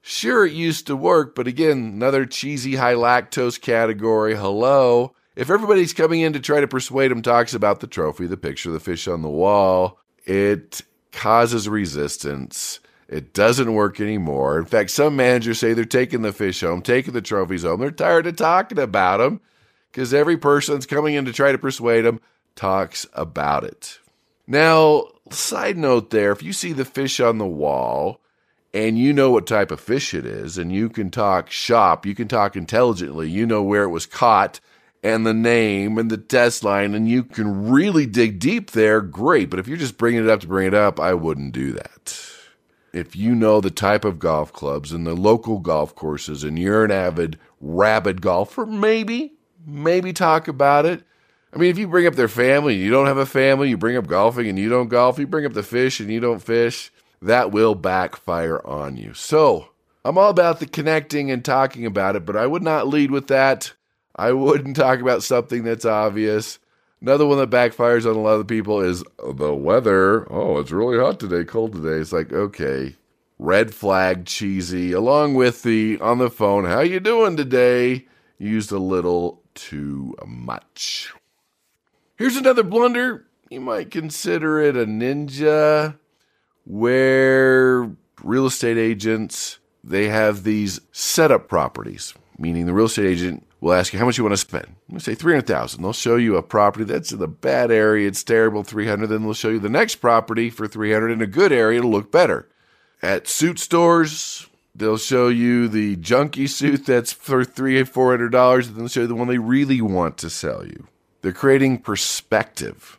Sure, 0.03 0.47
it 0.47 0.53
used 0.53 0.87
to 0.87 0.97
work, 0.97 1.35
but 1.35 1.47
again, 1.47 1.79
another 1.79 2.27
cheesy 2.27 2.77
high 2.77 2.95
lactose 2.95 3.61
category. 3.61 4.35
Hello. 4.35 5.15
If 5.39 5.51
everybody's 5.51 5.93
coming 5.93 6.19
in 6.19 6.33
to 6.33 6.41
try 6.41 6.59
to 6.59 6.67
persuade 6.67 7.13
them 7.13 7.23
talks 7.23 7.55
about 7.55 7.79
the 7.79 7.87
trophy, 7.87 8.27
the 8.27 8.37
picture, 8.37 8.73
the 8.73 8.81
fish 8.81 9.07
on 9.07 9.23
the 9.23 9.29
wall, 9.29 10.01
it 10.25 10.81
causes 11.13 11.69
resistance. 11.69 12.81
It 13.09 13.35
doesn't 13.35 13.73
work 13.73 14.01
anymore. 14.01 14.59
In 14.59 14.65
fact, 14.65 14.91
some 14.91 15.15
managers 15.15 15.61
say 15.61 15.75
they're 15.75 15.85
taking 15.85 16.23
the 16.23 16.33
fish 16.33 16.63
home, 16.63 16.83
taking 16.83 17.15
the 17.15 17.23
trophies 17.23 17.63
home. 17.63 17.79
They're 17.79 17.93
tired 17.93 18.27
of 18.27 18.35
talking 18.35 18.81
about 18.81 19.19
them 19.19 19.41
because 19.93 20.13
every 20.13 20.37
person's 20.37 20.87
coming 20.87 21.15
in 21.15 21.25
to 21.27 21.33
try 21.33 21.53
to 21.53 21.59
persuade 21.59 22.03
them 22.03 22.21
talks 22.57 23.07
about 23.13 23.63
it. 23.63 24.01
Now, 24.49 25.05
side 25.31 25.79
note 25.79 26.11
there, 26.11 26.33
if 26.33 26.43
you 26.43 26.53
see 26.53 26.73
the 26.73 26.85
fish 26.85 27.21
on 27.21 27.39
the 27.39 27.47
wall 27.47 28.21
and 28.75 28.99
you 28.99 29.13
know 29.13 29.31
what 29.31 29.47
type 29.47 29.71
of 29.71 29.79
fish 29.79 30.15
it 30.15 30.27
is, 30.27 30.59
and 30.59 30.73
you 30.73 30.89
can 30.89 31.13
talk 31.13 31.49
shop, 31.49 32.05
you 32.05 32.17
can 32.17 32.27
talk 32.27 32.57
intelligently, 32.57 33.31
you 33.31 33.47
know 33.47 33.63
where 33.63 33.85
it 33.85 33.91
was 33.91 34.05
caught 34.05 34.59
and 35.03 35.27
the 35.27 35.35
name 35.35 35.99
and 35.99 36.11
the 36.11 36.17
test 36.17 36.65
line, 36.65 36.95
and 36.95 37.09
you 37.09 37.23
can 37.23 37.69
really 37.71 38.07
dig 38.07 38.39
deep 38.39 38.73
there, 38.73 39.01
great. 39.01 39.51
But 39.51 39.59
if 39.59 39.69
you're 39.69 39.77
just 39.77 39.99
bringing 39.99 40.25
it 40.25 40.31
up 40.31 40.41
to 40.41 40.47
bring 40.47 40.67
it 40.67 40.75
up, 40.75 40.99
I 40.99 41.15
wouldn't 41.15 41.53
do 41.53 41.73
that. 41.73 42.21
If 42.93 43.15
you 43.15 43.35
know 43.35 43.61
the 43.61 43.71
type 43.71 44.05
of 44.05 44.19
golf 44.19 44.53
clubs 44.53 44.93
and 44.93 45.07
the 45.07 45.15
local 45.15 45.59
golf 45.59 45.95
courses, 45.95 46.43
and 46.43 46.59
you're 46.59 46.85
an 46.85 46.91
avid, 46.91 47.39
rabid 47.61 48.23
golfer, 48.23 48.67
maybe 48.67 49.35
maybe 49.69 50.13
talk 50.13 50.49
about 50.49 50.87
it. 50.87 51.05
I 51.53 51.59
mean, 51.59 51.71
if 51.71 51.79
you 51.79 51.89
bring 51.89 52.07
up 52.07 52.15
their 52.15 52.29
family 52.29 52.75
and 52.75 52.83
you 52.83 52.91
don't 52.91 53.07
have 53.07 53.19
a 53.19 53.27
family, 53.27 53.69
you 53.69 53.77
bring 53.77 53.97
up 53.97 54.07
golfing 54.07 54.49
and 54.49 54.59
you 54.59 54.69
don't 54.69 54.89
golf, 54.89 55.19
you 55.19 55.27
bring 55.27 55.47
up 55.47 55.53
the 55.53 55.63
fish 55.63 56.01
and 56.01 56.11
you 56.11 56.21
don't 56.21 56.43
fish, 56.43 56.91
that 57.23 57.53
will 57.53 57.75
backfire 57.75 58.65
on 58.67 58.97
you. 58.97 59.15
So 59.15 59.71
I'm 60.05 60.19
all 60.19 60.31
about 60.31 60.61
the 60.61 60.67
connecting 60.67 61.31
and 61.31 61.45
talking 61.45 61.87
about 61.87 62.17
it, 62.17 62.25
but 62.25 62.37
I 62.37 62.47
would 62.47 62.63
not 62.63 62.89
lead 62.89 63.11
with 63.11 63.29
that. 63.29 63.73
I 64.19 64.33
wouldn't 64.33 64.77
talk 64.77 65.01
about 65.01 65.23
something 65.23 65.63
that's 65.63 65.85
obvious. 65.85 66.59
Another 67.01 67.25
one 67.25 67.39
that 67.39 67.51
backfires 67.51 68.05
on 68.05 68.17
a 68.17 68.21
lot 68.21 68.41
of 68.41 68.49
people 68.49 68.81
is 68.81 69.05
the 69.25 69.55
weather. 69.55 70.31
Oh, 70.33 70.59
it's 70.59 70.73
really 70.73 70.99
hot 70.99 71.21
today, 71.21 71.45
cold 71.45 71.73
today. 71.73 72.01
It's 72.01 72.13
like, 72.13 72.33
okay, 72.33 72.97
red 73.39 73.73
flag 73.73 74.27
cheesy, 74.27 74.91
along 74.93 75.35
with 75.35 75.63
the 75.63 76.01
on 76.01 76.19
the 76.19 76.31
phone, 76.31 76.65
how 76.65 76.81
you 76.81 76.99
doing 76.99 77.37
today? 77.37 78.07
Used 78.39 78.73
a 78.73 78.79
little 78.79 79.43
too 79.55 80.17
much. 80.27 81.13
Here's 82.17 82.37
another 82.37 82.65
blunder. 82.65 83.27
You 83.49 83.61
might 83.61 83.93
consider 83.93 84.61
it 84.61 84.77
a 84.77 84.85
ninja 84.85 85.97
where 86.65 87.91
real 88.23 88.47
estate 88.47 88.77
agents 88.77 89.61
they 89.85 90.09
have 90.09 90.43
these 90.43 90.81
setup 90.91 91.49
properties, 91.49 92.15
meaning 92.37 92.67
the 92.67 92.75
real 92.75 92.87
estate 92.87 93.07
agent 93.07 93.48
will 93.61 93.73
ask 93.73 93.93
you 93.93 93.99
how 93.99 94.07
much 94.07 94.19
you 94.19 94.25
want 94.25 94.35
to 94.35 94.37
spend. 94.37 94.77
Let's 94.89 95.05
say 95.05 95.15
300,000. 95.15 95.83
They'll 95.83 95.93
show 95.93 96.17
you 96.17 96.37
a 96.37 96.43
property 96.43 96.85
that's 96.85 97.13
in 97.13 97.23
a 97.23 97.27
bad 97.27 97.71
area, 97.71 98.09
it's 98.09 98.23
terrible, 98.23 98.63
300, 98.63 99.09
then 99.09 99.23
they'll 99.23 99.35
show 99.35 99.51
you 99.51 99.59
the 99.59 99.69
next 99.69 99.97
property 99.97 100.51
for 100.51 100.69
300 100.69 101.11
in 101.11 101.23
a 101.23 101.27
good 101.27 101.53
area 101.53 101.81
to 101.81 101.89
look 101.89 102.13
better. 102.13 102.49
At 103.03 103.29
suit 103.29 103.59
stores, 103.59 104.49
They'll 104.79 104.97
show 104.97 105.27
you 105.27 105.67
the 105.67 105.97
junky 105.97 106.49
suit 106.49 106.87
that's 106.87 107.13
for 107.13 107.45
three 107.45 107.81
or 107.81 107.85
four 107.85 108.13
hundred 108.13 108.31
dollars, 108.31 108.69
and 108.69 108.77
then 108.77 108.85
they'll 108.85 108.89
show 108.89 109.01
you 109.01 109.07
the 109.09 109.15
one 109.17 109.27
they 109.27 109.39
really 109.39 109.81
want 109.81 110.19
to 110.19 110.31
sell 110.31 110.65
you. 110.65 110.87
They're 111.21 111.33
creating 111.33 111.79
perspective. 111.79 112.97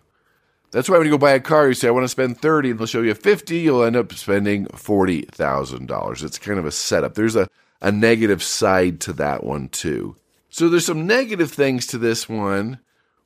That's 0.72 0.90
why 0.90 0.98
when 0.98 1.08
you 1.08 1.14
go 1.14 1.18
buy 1.18 1.32
a 1.32 1.40
car, 1.40 1.70
you 1.70 1.74
say, 1.74 1.88
I 1.88 1.92
want 1.92 2.04
to 2.04 2.10
spend 2.10 2.42
30, 2.42 2.72
and 2.72 2.80
they'll 2.80 2.86
show 2.86 3.02
you 3.02 3.14
50, 3.14 3.58
you'll 3.58 3.84
end 3.84 3.96
up 3.96 4.14
spending 4.14 4.66
$40,000. 4.68 6.24
It's 6.24 6.38
kind 6.38 6.60
of 6.60 6.66
a 6.66 6.72
setup. 6.72 7.16
There's 7.16 7.38
a, 7.38 7.48
a 7.82 7.92
negative 7.92 8.44
side 8.44 9.00
to 9.02 9.14
that 9.14 9.44
one, 9.44 9.70
too. 9.70 10.16
So 10.50 10.68
there's 10.68 10.86
some 10.86 11.08
negative 11.08 11.52
things 11.52 11.86
to 11.88 11.98
this 11.98 12.28
one 12.28 12.80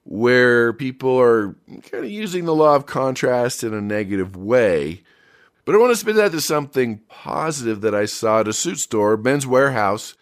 where 0.03 0.73
people 0.73 1.19
are 1.19 1.55
kind 1.91 2.03
of 2.03 2.09
using 2.09 2.45
the 2.45 2.55
law 2.55 2.75
of 2.75 2.85
contrast 2.85 3.63
in 3.63 3.73
a 3.73 3.81
negative 3.81 4.35
way. 4.35 5.01
But 5.65 5.75
I 5.75 5.77
want 5.77 5.91
to 5.91 5.95
spin 5.95 6.17
that 6.17 6.33
to 6.33 6.41
something 6.41 6.99
positive 7.07 7.81
that 7.81 7.95
I 7.95 8.05
saw 8.05 8.41
at 8.41 8.49
a 8.49 8.53
suit 8.53 8.79
store, 8.79 9.15
Men's 9.15 9.45
Wearhouse, 9.45 10.15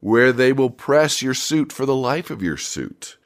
where 0.00 0.32
they 0.32 0.52
will 0.52 0.70
press 0.70 1.20
your 1.20 1.34
suit 1.34 1.70
for 1.70 1.84
the 1.84 1.94
life 1.94 2.30
of 2.30 2.42
your 2.42 2.56
suit. 2.56 3.18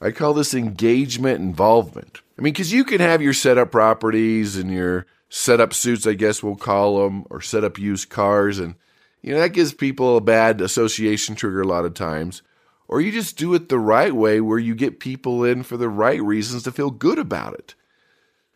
I 0.00 0.10
call 0.10 0.32
this 0.32 0.54
engagement 0.54 1.40
involvement. 1.40 2.22
I 2.38 2.42
mean, 2.42 2.52
because 2.52 2.72
you 2.72 2.84
can 2.84 3.00
have 3.00 3.20
your 3.20 3.34
setup 3.34 3.70
properties 3.70 4.56
and 4.56 4.70
your 4.70 5.04
setup 5.28 5.74
suits, 5.74 6.06
I 6.06 6.14
guess 6.14 6.42
we'll 6.42 6.56
call 6.56 7.02
them, 7.02 7.26
or 7.28 7.40
setup 7.42 7.78
used 7.78 8.08
cars. 8.08 8.58
And, 8.58 8.76
you 9.20 9.34
know, 9.34 9.40
that 9.40 9.52
gives 9.52 9.74
people 9.74 10.16
a 10.16 10.22
bad 10.22 10.60
association 10.62 11.34
trigger 11.34 11.60
a 11.60 11.66
lot 11.66 11.84
of 11.84 11.92
times. 11.94 12.42
Or 12.88 13.00
you 13.00 13.12
just 13.12 13.36
do 13.36 13.54
it 13.54 13.68
the 13.68 13.78
right 13.78 14.14
way 14.14 14.40
where 14.40 14.58
you 14.58 14.74
get 14.74 14.98
people 14.98 15.44
in 15.44 15.62
for 15.62 15.76
the 15.76 15.90
right 15.90 16.22
reasons 16.22 16.62
to 16.62 16.72
feel 16.72 16.90
good 16.90 17.18
about 17.18 17.54
it. 17.54 17.74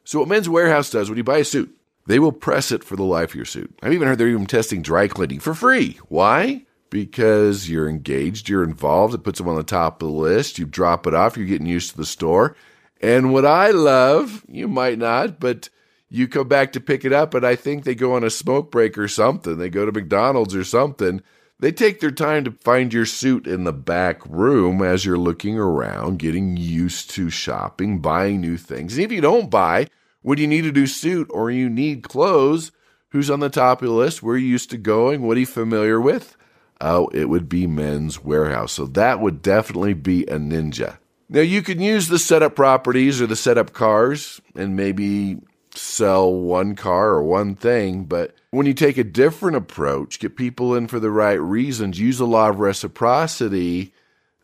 So, 0.05 0.19
what 0.19 0.29
Men's 0.29 0.49
Wearhouse 0.49 0.91
does 0.91 1.09
when 1.09 1.19
you 1.19 1.25
buy 1.25 1.39
a 1.39 1.45
suit, 1.45 1.77
they 2.07 2.19
will 2.19 2.33
press 2.33 2.73
it 2.73 2.83
for 2.83 2.97
the 2.97 3.05
life 3.05 3.31
of 3.31 3.35
your 3.37 3.45
suit. 3.45 3.79
I've 3.83 3.93
even 3.93 4.09
heard 4.09 4.19
they're 4.19 4.29
even 4.29 4.47
testing 4.47 4.83
dry 4.83 5.07
cleaning 5.07 5.39
for 5.39 5.55
free. 5.55 5.99
Why? 6.09 6.65
Because 6.91 7.71
you're 7.71 7.89
engaged, 7.89 8.49
you're 8.49 8.65
involved, 8.65 9.15
it 9.15 9.23
puts 9.23 9.39
them 9.39 9.49
on 9.49 9.57
the 9.57 9.63
top 9.63 10.03
of 10.03 10.09
the 10.09 10.15
list, 10.15 10.59
you 10.59 10.67
drop 10.67 11.07
it 11.07 11.15
off, 11.15 11.37
you're 11.37 11.47
getting 11.47 11.67
used 11.67 11.93
to 11.93 11.97
the 11.97 12.05
store. 12.05 12.57
And 13.01 13.33
what 13.33 13.47
I 13.47 13.71
love, 13.71 14.45
you 14.49 14.69
might 14.69 14.99
not, 14.99 15.41
but 15.41 15.69
you 16.09 16.29
come 16.29 16.49
back 16.49 16.73
to 16.73 16.81
pick 16.81 17.05
it 17.05 17.13
up, 17.13 17.35
and 17.35 17.47
I 17.47 17.57
think 17.57 17.85
they 17.85 17.95
go 17.95 18.15
on 18.15 18.25
a 18.25 18.31
smoke 18.31 18.71
break 18.71 18.99
or 18.99 19.09
something. 19.09 19.57
They 19.57 19.71
go 19.71 19.87
to 19.87 19.93
McDonald's 19.93 20.55
or 20.55 20.65
something. 20.65 21.23
They 21.63 21.71
take 21.71 22.01
their 22.01 22.11
time 22.11 22.43
to 22.43 22.51
find 22.51 22.93
your 22.93 23.07
suit 23.07 23.47
in 23.47 23.63
the 23.63 23.73
back 23.73 24.27
room 24.27 24.83
as 24.83 25.05
you're 25.05 25.17
looking 25.17 25.61
around, 25.61 26.19
getting 26.19 26.57
used 26.57 27.11
to 27.11 27.31
shopping, 27.31 28.01
buying 28.01 28.41
new 28.41 28.57
things. 28.57 28.97
And 28.97 29.05
if 29.05 29.13
you 29.13 29.21
don't 29.21 29.49
buy, 29.49 29.87
when 30.23 30.39
you 30.39 30.49
need 30.49 30.67
a 30.67 30.73
new 30.73 30.89
suit 30.89 31.29
or 31.31 31.53
you 31.53 31.71
need 31.71 32.03
clothes, 32.03 32.73
who's 33.11 33.31
on 33.31 33.39
the 33.39 33.49
top 33.49 33.81
of 33.81 33.87
the 33.87 33.95
list? 33.95 34.25
Where 34.25 34.35
are 34.35 34.39
you 34.39 34.49
used 34.49 34.71
to 34.71 34.77
going? 34.77 35.23
What 35.23 35.37
are 35.37 35.41
you 35.41 35.47
familiar 35.47 36.01
with? 36.01 36.37
Oh, 36.81 37.07
it 37.15 37.27
would 37.27 37.49
be 37.49 37.69
Men's 37.69 38.19
Wearhouse. 38.19 38.71
So 38.71 38.87
that 38.87 39.21
would 39.21 39.41
definitely 39.41 39.95
be 39.95 40.25
a 40.25 40.39
ninja. 40.39 40.99
Now, 41.29 41.43
you 41.43 41.63
can 41.63 41.81
use 41.81 42.09
the 42.09 42.19
setup 42.19 42.57
properties 42.57 43.23
or 43.23 43.29
the 43.29 43.37
setup 43.37 43.73
cars 43.73 44.41
and 44.57 44.75
maybe 44.75 45.39
sell 45.75 46.33
one 46.33 46.77
car 46.77 47.11
or 47.11 47.23
one 47.23 47.55
thing, 47.55 48.05
but 48.05 48.35
when 48.51 48.67
you 48.67 48.75
take 48.75 48.99
a 48.99 49.05
different 49.05 49.57
approach, 49.57 50.19
get 50.19 50.37
people 50.37 50.75
in 50.75 50.87
for 50.87 51.01
the 51.01 51.11
right 51.11 51.41
reasons, 51.41 51.99
use 51.99 52.21
a 52.21 52.27
law 52.27 52.51
of 52.51 52.61
reciprocity, 52.61 53.93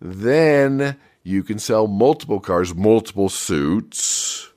then 0.00 0.96
you 1.22 1.42
can 1.42 1.58
sell 1.58 1.86
multiple 1.86 2.40
cars, 2.40 2.74
multiple 2.74 3.28
suits, 3.28 4.48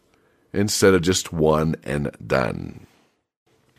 instead 0.53 0.93
of 0.93 1.01
just 1.01 1.33
one 1.33 1.75
and 1.83 2.11
done. 2.25 2.87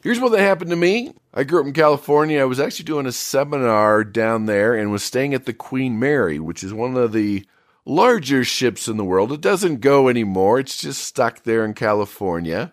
Here's 0.03 0.21
what 0.21 0.33
that 0.33 0.41
happened 0.41 0.71
to 0.71 0.77
me. 0.77 1.15
I 1.33 1.45
grew 1.45 1.61
up 1.61 1.67
in 1.67 1.73
California. 1.73 2.41
I 2.41 2.45
was 2.45 2.61
actually 2.61 2.87
doing 2.87 3.07
a 3.07 3.13
seminar 3.13 4.05
down 4.05 4.47
there 4.47 4.75
and 4.75 4.91
was 4.91 5.05
staying 5.05 5.33
at 5.33 5.47
the 5.47 5.53
Queen 5.53 5.99
Mary, 5.99 6.41
which 6.41 6.65
is 6.65 6.75
one 6.75 6.97
of 6.97 7.13
the 7.13 7.47
larger 7.87 8.43
ships 8.45 8.89
in 8.89 8.97
the 8.97 9.05
world. 9.05 9.33
It 9.33 9.41
doesn't 9.41 9.81
go 9.81 10.09
anymore, 10.09 10.59
it's 10.59 10.81
just 10.81 11.03
stuck 11.03 11.45
there 11.45 11.65
in 11.65 11.75
California 11.75 12.73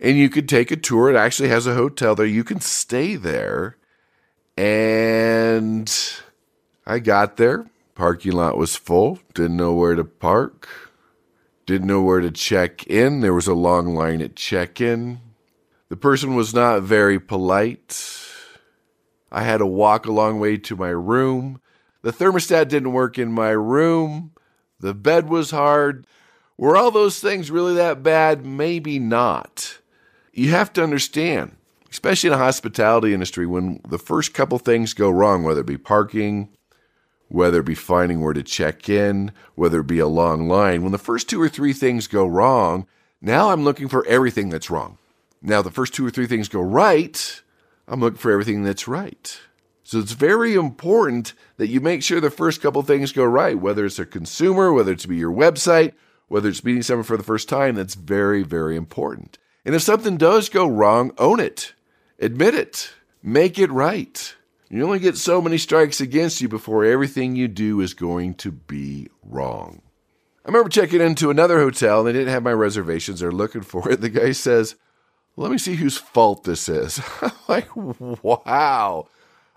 and 0.00 0.16
you 0.16 0.28
could 0.28 0.48
take 0.48 0.70
a 0.70 0.76
tour. 0.76 1.10
It 1.10 1.16
actually 1.16 1.48
has 1.48 1.66
a 1.66 1.74
hotel 1.74 2.14
there. 2.14 2.26
You 2.26 2.44
can 2.44 2.60
stay 2.60 3.16
there. 3.16 3.76
And 4.56 5.92
I 6.86 6.98
got 6.98 7.36
there. 7.36 7.66
Parking 7.94 8.32
lot 8.32 8.56
was 8.56 8.76
full. 8.76 9.18
Didn't 9.34 9.56
know 9.56 9.74
where 9.74 9.94
to 9.94 10.04
park. 10.04 10.68
Didn't 11.66 11.88
know 11.88 12.00
where 12.00 12.20
to 12.20 12.30
check 12.30 12.86
in. 12.86 13.20
There 13.20 13.34
was 13.34 13.48
a 13.48 13.54
long 13.54 13.94
line 13.94 14.22
at 14.22 14.36
check 14.36 14.80
in. 14.80 15.20
The 15.88 15.96
person 15.96 16.34
was 16.34 16.54
not 16.54 16.82
very 16.82 17.18
polite. 17.18 18.24
I 19.30 19.42
had 19.42 19.58
to 19.58 19.66
walk 19.66 20.06
a 20.06 20.12
long 20.12 20.38
way 20.38 20.56
to 20.58 20.76
my 20.76 20.90
room. 20.90 21.60
The 22.02 22.12
thermostat 22.12 22.68
didn't 22.68 22.92
work 22.92 23.18
in 23.18 23.32
my 23.32 23.50
room. 23.50 24.32
The 24.80 24.94
bed 24.94 25.28
was 25.28 25.50
hard. 25.50 26.06
Were 26.56 26.76
all 26.76 26.90
those 26.90 27.20
things 27.20 27.50
really 27.50 27.74
that 27.74 28.02
bad? 28.02 28.46
Maybe 28.46 28.98
not 28.98 29.78
you 30.38 30.50
have 30.50 30.72
to 30.74 30.82
understand, 30.82 31.56
especially 31.90 32.28
in 32.28 32.32
the 32.32 32.38
hospitality 32.38 33.12
industry, 33.12 33.46
when 33.46 33.80
the 33.88 33.98
first 33.98 34.34
couple 34.34 34.58
things 34.58 34.94
go 34.94 35.10
wrong, 35.10 35.42
whether 35.42 35.60
it 35.60 35.66
be 35.66 35.76
parking, 35.76 36.48
whether 37.28 37.60
it 37.60 37.66
be 37.66 37.74
finding 37.74 38.20
where 38.20 38.32
to 38.32 38.42
check 38.42 38.88
in, 38.88 39.32
whether 39.54 39.80
it 39.80 39.86
be 39.86 39.98
a 39.98 40.06
long 40.06 40.48
line, 40.48 40.82
when 40.82 40.92
the 40.92 40.98
first 40.98 41.28
two 41.28 41.40
or 41.40 41.48
three 41.48 41.72
things 41.72 42.06
go 42.06 42.26
wrong, 42.26 42.86
now 43.20 43.50
I'm 43.50 43.64
looking 43.64 43.88
for 43.88 44.06
everything 44.06 44.48
that's 44.48 44.70
wrong. 44.70 44.98
Now, 45.42 45.62
the 45.62 45.70
first 45.70 45.92
two 45.94 46.06
or 46.06 46.10
three 46.10 46.26
things 46.26 46.48
go 46.48 46.60
right, 46.60 47.42
I'm 47.86 48.00
looking 48.00 48.18
for 48.18 48.32
everything 48.32 48.62
that's 48.62 48.88
right. 48.88 49.40
So 49.82 49.98
it's 49.98 50.12
very 50.12 50.54
important 50.54 51.32
that 51.56 51.68
you 51.68 51.80
make 51.80 52.02
sure 52.02 52.20
the 52.20 52.30
first 52.30 52.60
couple 52.60 52.82
things 52.82 53.12
go 53.12 53.24
right, 53.24 53.58
whether 53.58 53.86
it's 53.86 53.98
a 53.98 54.06
consumer, 54.06 54.72
whether 54.72 54.92
it's 54.92 55.06
be 55.06 55.16
your 55.16 55.32
website, 55.32 55.92
whether 56.28 56.48
it's 56.48 56.64
meeting 56.64 56.82
someone 56.82 57.04
for 57.04 57.16
the 57.16 57.22
first 57.22 57.48
time, 57.48 57.74
that's 57.74 57.94
very, 57.94 58.42
very 58.42 58.76
important. 58.76 59.38
And 59.64 59.74
if 59.74 59.82
something 59.82 60.16
does 60.16 60.48
go 60.48 60.66
wrong, 60.66 61.12
own 61.18 61.40
it, 61.40 61.74
admit 62.18 62.54
it, 62.54 62.92
make 63.22 63.58
it 63.58 63.70
right. 63.70 64.34
You 64.70 64.84
only 64.84 64.98
get 64.98 65.16
so 65.16 65.40
many 65.40 65.56
strikes 65.56 66.00
against 66.00 66.40
you 66.40 66.48
before 66.48 66.84
everything 66.84 67.36
you 67.36 67.48
do 67.48 67.80
is 67.80 67.94
going 67.94 68.34
to 68.34 68.52
be 68.52 69.08
wrong. 69.22 69.80
I 70.44 70.48
remember 70.48 70.68
checking 70.68 71.00
into 71.00 71.30
another 71.30 71.58
hotel 71.58 71.98
and 71.98 72.08
they 72.08 72.12
didn't 72.12 72.32
have 72.32 72.42
my 72.42 72.52
reservations. 72.52 73.20
They're 73.20 73.32
looking 73.32 73.62
for 73.62 73.90
it. 73.90 74.00
The 74.00 74.10
guy 74.10 74.32
says, 74.32 74.76
Let 75.36 75.50
me 75.50 75.58
see 75.58 75.74
whose 75.74 75.96
fault 75.96 76.44
this 76.44 76.68
is. 76.68 77.00
I'm 77.22 77.32
like, 77.48 77.68
wow. 77.76 79.08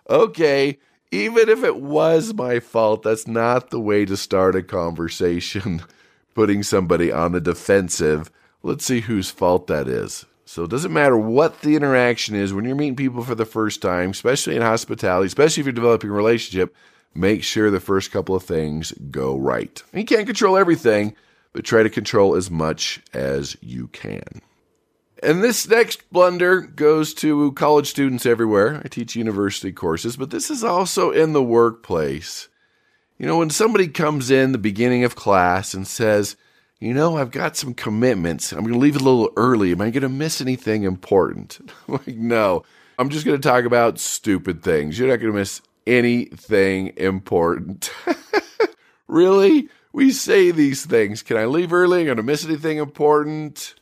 Okay. 0.09 0.79
Even 1.11 1.49
if 1.49 1.63
it 1.63 1.77
was 1.77 2.33
my 2.33 2.59
fault, 2.59 3.03
that's 3.03 3.27
not 3.27 3.69
the 3.69 3.81
way 3.81 4.05
to 4.05 4.15
start 4.15 4.55
a 4.55 4.63
conversation, 4.63 5.81
putting 6.35 6.63
somebody 6.63 7.11
on 7.11 7.33
the 7.33 7.41
defensive 7.41 8.31
let's 8.63 8.85
see 8.85 9.01
whose 9.01 9.29
fault 9.29 9.67
that 9.67 9.87
is. 9.87 10.25
So 10.45 10.63
it 10.63 10.69
doesn't 10.69 10.91
matter 10.91 11.17
what 11.17 11.61
the 11.61 11.75
interaction 11.75 12.35
is 12.35 12.53
when 12.53 12.65
you're 12.65 12.75
meeting 12.75 12.95
people 12.95 13.23
for 13.23 13.35
the 13.35 13.45
first 13.45 13.81
time, 13.81 14.09
especially 14.09 14.55
in 14.55 14.61
hospitality, 14.61 15.27
especially 15.27 15.61
if 15.61 15.65
you're 15.65 15.73
developing 15.73 16.09
a 16.09 16.13
relationship, 16.13 16.75
make 17.13 17.43
sure 17.43 17.71
the 17.71 17.79
first 17.79 18.11
couple 18.11 18.35
of 18.35 18.43
things 18.43 18.91
go 19.09 19.37
right. 19.37 19.81
And 19.93 20.01
you 20.01 20.05
can't 20.05 20.27
control 20.27 20.57
everything, 20.57 21.15
but 21.53 21.63
try 21.63 21.83
to 21.83 21.89
control 21.89 22.35
as 22.35 22.51
much 22.51 23.01
as 23.13 23.55
you 23.61 23.87
can. 23.87 24.41
And 25.23 25.43
this 25.43 25.67
next 25.67 26.11
blunder 26.11 26.61
goes 26.61 27.13
to 27.15 27.51
college 27.53 27.87
students 27.87 28.25
everywhere. 28.25 28.81
I 28.83 28.87
teach 28.87 29.15
university 29.15 29.71
courses, 29.71 30.17
but 30.17 30.31
this 30.31 30.49
is 30.49 30.63
also 30.63 31.11
in 31.11 31.33
the 31.33 31.43
workplace. 31.43 32.49
You 33.19 33.27
know, 33.27 33.37
when 33.37 33.51
somebody 33.51 33.87
comes 33.87 34.31
in 34.31 34.51
the 34.51 34.57
beginning 34.57 35.03
of 35.03 35.15
class 35.15 35.75
and 35.75 35.87
says, 35.87 36.35
you 36.81 36.95
know, 36.95 37.15
I've 37.15 37.29
got 37.29 37.55
some 37.55 37.75
commitments. 37.75 38.51
I'm 38.51 38.61
going 38.61 38.73
to 38.73 38.79
leave 38.79 38.95
a 38.95 38.99
little 38.99 39.29
early. 39.37 39.71
Am 39.71 39.81
I 39.81 39.91
going 39.91 40.01
to 40.01 40.09
miss 40.09 40.41
anything 40.41 40.81
important? 40.81 41.59
like, 41.87 42.07
no, 42.07 42.63
I'm 42.97 43.09
just 43.09 43.23
going 43.23 43.39
to 43.39 43.47
talk 43.47 43.65
about 43.65 43.99
stupid 43.99 44.63
things. 44.63 44.97
You're 44.97 45.07
not 45.07 45.17
going 45.17 45.31
to 45.31 45.39
miss 45.39 45.61
anything 45.85 46.93
important. 46.97 47.93
really? 49.07 49.69
We 49.93 50.11
say 50.11 50.49
these 50.49 50.83
things. 50.83 51.21
Can 51.21 51.37
I 51.37 51.45
leave 51.45 51.71
early? 51.71 51.99
Am 51.99 52.05
going 52.07 52.17
to 52.17 52.23
miss 52.23 52.45
anything 52.45 52.79
important? 52.79 53.75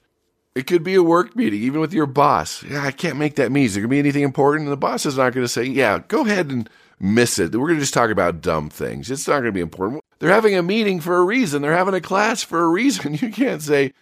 It 0.53 0.67
could 0.67 0.83
be 0.83 0.95
a 0.95 1.03
work 1.03 1.37
meeting, 1.37 1.61
even 1.61 1.79
with 1.79 1.93
your 1.93 2.05
boss. 2.05 2.63
Yeah, 2.63 2.83
I 2.83 2.91
can't 2.91 3.17
make 3.17 3.35
that 3.35 3.49
meeting. 3.49 3.67
Is 3.67 3.73
there 3.75 3.81
going 3.81 3.91
to 3.91 3.93
be 3.93 3.99
anything 3.99 4.23
important? 4.23 4.63
And 4.63 4.73
the 4.73 4.77
boss 4.77 5.05
is 5.05 5.15
not 5.15 5.31
going 5.31 5.45
to 5.45 5.47
say, 5.47 5.63
yeah, 5.63 5.99
go 6.09 6.25
ahead 6.25 6.49
and 6.49 6.69
miss 6.99 7.39
it. 7.39 7.55
We're 7.55 7.67
going 7.67 7.77
to 7.77 7.83
just 7.83 7.93
talk 7.93 8.09
about 8.09 8.41
dumb 8.41 8.69
things. 8.69 9.09
It's 9.09 9.25
not 9.25 9.35
going 9.35 9.45
to 9.45 9.51
be 9.53 9.61
important. 9.61 10.03
They're 10.19 10.29
having 10.29 10.55
a 10.55 10.63
meeting 10.63 10.99
for 10.99 11.17
a 11.17 11.23
reason. 11.23 11.61
They're 11.61 11.75
having 11.75 11.93
a 11.93 12.01
class 12.01 12.43
for 12.43 12.61
a 12.61 12.67
reason. 12.67 13.13
You 13.21 13.31
can't 13.31 13.61
say, 13.61 13.93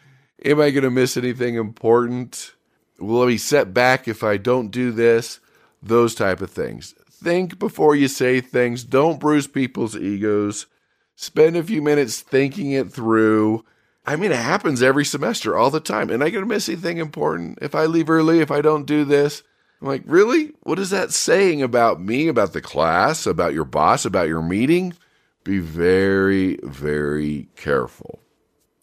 Am 0.46 0.60
I 0.60 0.70
going 0.70 0.84
to 0.84 0.92
miss 0.92 1.18
anything 1.18 1.56
important? 1.56 2.54
Will 3.00 3.24
I 3.24 3.28
be 3.28 3.38
set 3.38 3.74
back 3.74 4.08
if 4.08 4.24
I 4.24 4.38
don't 4.38 4.70
do 4.70 4.92
this? 4.92 5.40
Those 5.82 6.14
type 6.14 6.42
of 6.42 6.52
things. 6.52 6.94
Think 7.10 7.58
before 7.58 7.96
you 7.96 8.08
say 8.08 8.42
things. 8.42 8.84
Don't 8.84 9.20
bruise 9.20 9.48
people's 9.48 9.96
egos. 9.96 10.68
Spend 11.16 11.56
a 11.56 11.64
few 11.64 11.82
minutes 11.82 12.22
thinking 12.22 12.72
it 12.72 12.92
through. 12.92 13.66
I 14.06 14.16
mean, 14.16 14.32
it 14.32 14.38
happens 14.38 14.84
every 14.84 15.04
semester 15.04 15.58
all 15.58 15.72
the 15.72 15.80
time. 15.80 16.12
Am 16.12 16.22
I 16.22 16.30
going 16.30 16.44
to 16.44 16.50
miss 16.50 16.70
anything 16.70 16.98
important 16.98 17.58
if 17.62 17.74
I 17.74 17.86
leave 17.86 18.10
early, 18.10 18.40
if 18.40 18.52
I 18.52 18.62
don't 18.62 18.86
do 18.86 19.04
this? 19.04 19.42
I'm 19.82 19.88
like, 19.88 20.04
really? 20.06 20.52
What 20.62 20.80
is 20.80 20.92
that 20.92 21.12
saying 21.12 21.62
about 21.62 22.00
me, 22.00 22.28
about 22.28 22.54
the 22.54 22.62
class, 22.62 23.26
about 23.26 23.54
your 23.54 23.66
boss, 23.66 24.06
about 24.06 24.28
your 24.28 24.42
meeting? 24.42 24.94
Be 25.48 25.60
very, 25.60 26.60
very 26.62 27.48
careful. 27.56 28.20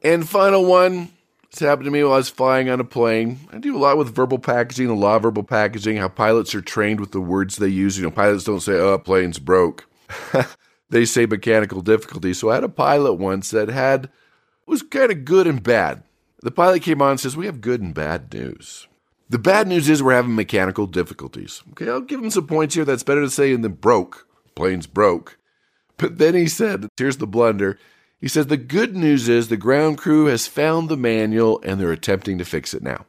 And 0.01 0.27
final 0.27 0.65
one, 0.65 1.11
it's 1.43 1.59
happened 1.59 1.85
to 1.85 1.91
me 1.91 2.03
while 2.03 2.15
I 2.15 2.17
was 2.17 2.31
flying 2.31 2.71
on 2.71 2.81
a 2.81 2.85
plane. 2.85 3.41
I 3.53 3.59
do 3.59 3.77
a 3.77 3.79
lot 3.79 3.99
with 3.99 4.15
verbal 4.15 4.39
packaging, 4.39 4.87
the 4.87 4.95
law 4.95 5.17
of 5.17 5.25
verbal 5.25 5.43
packaging, 5.43 5.99
how 5.99 6.09
pilots 6.09 6.55
are 6.55 6.63
trained 6.63 7.01
with 7.01 7.13
the 7.13 7.21
words 7.21 7.57
they 7.57 7.69
use. 7.69 7.99
You 7.99 8.05
know, 8.05 8.11
pilots 8.11 8.45
don't 8.45 8.63
say, 8.63 8.79
oh, 8.79 8.97
plane's 8.97 9.39
broke. 9.39 9.87
they 10.89 11.05
say 11.05 11.27
mechanical 11.27 11.83
difficulty. 11.83 12.33
So 12.33 12.49
I 12.49 12.55
had 12.55 12.65
a 12.65 12.71
pilot 12.71 13.17
once 13.17 13.51
that 13.51 13.69
had, 13.69 14.09
was 14.65 14.81
kind 14.81 15.13
of 15.13 15.27
good 15.27 15.47
and 15.47 15.63
bad. 15.63 16.03
The 16.41 16.51
pilot 16.51 16.81
came 16.81 17.03
on 17.03 17.11
and 17.11 17.21
says, 17.21 17.37
we 17.37 17.45
have 17.45 17.61
good 17.61 17.83
and 17.83 17.93
bad 17.93 18.33
news. 18.33 18.89
The 19.29 19.39
bad 19.39 19.69
news 19.69 19.91
is 19.91 20.03
we're 20.03 20.15
having 20.15 20.35
mechanical 20.35 20.87
difficulties. 20.87 21.63
Okay, 21.73 21.91
I'll 21.91 22.01
give 22.01 22.23
him 22.23 22.31
some 22.31 22.47
points 22.47 22.75
here. 22.75 22.87
That's 22.87 23.03
better 23.03 23.21
to 23.21 23.29
say 23.29 23.55
than 23.55 23.71
broke. 23.73 24.27
Plane's 24.55 24.87
broke. 24.87 25.37
But 25.97 26.19
then 26.19 26.35
he 26.35 26.47
said, 26.47 26.89
here's 26.97 27.19
the 27.19 27.27
blunder. 27.27 27.79
He 28.21 28.29
says, 28.29 28.47
the 28.47 28.57
good 28.57 28.97
news 28.97 29.29
is 29.29 29.49
the 29.49 29.57
ground 29.57 29.99
crew 29.99 30.27
has 30.27 30.47
found 30.47 30.89
the 30.89 30.97
manual 30.97 31.61
and 31.63 31.81
they're 31.81 31.93
attempting 31.93 32.39
to 32.39 32.45
fix 32.45 32.75
it 32.75 32.83
now. 32.83 33.07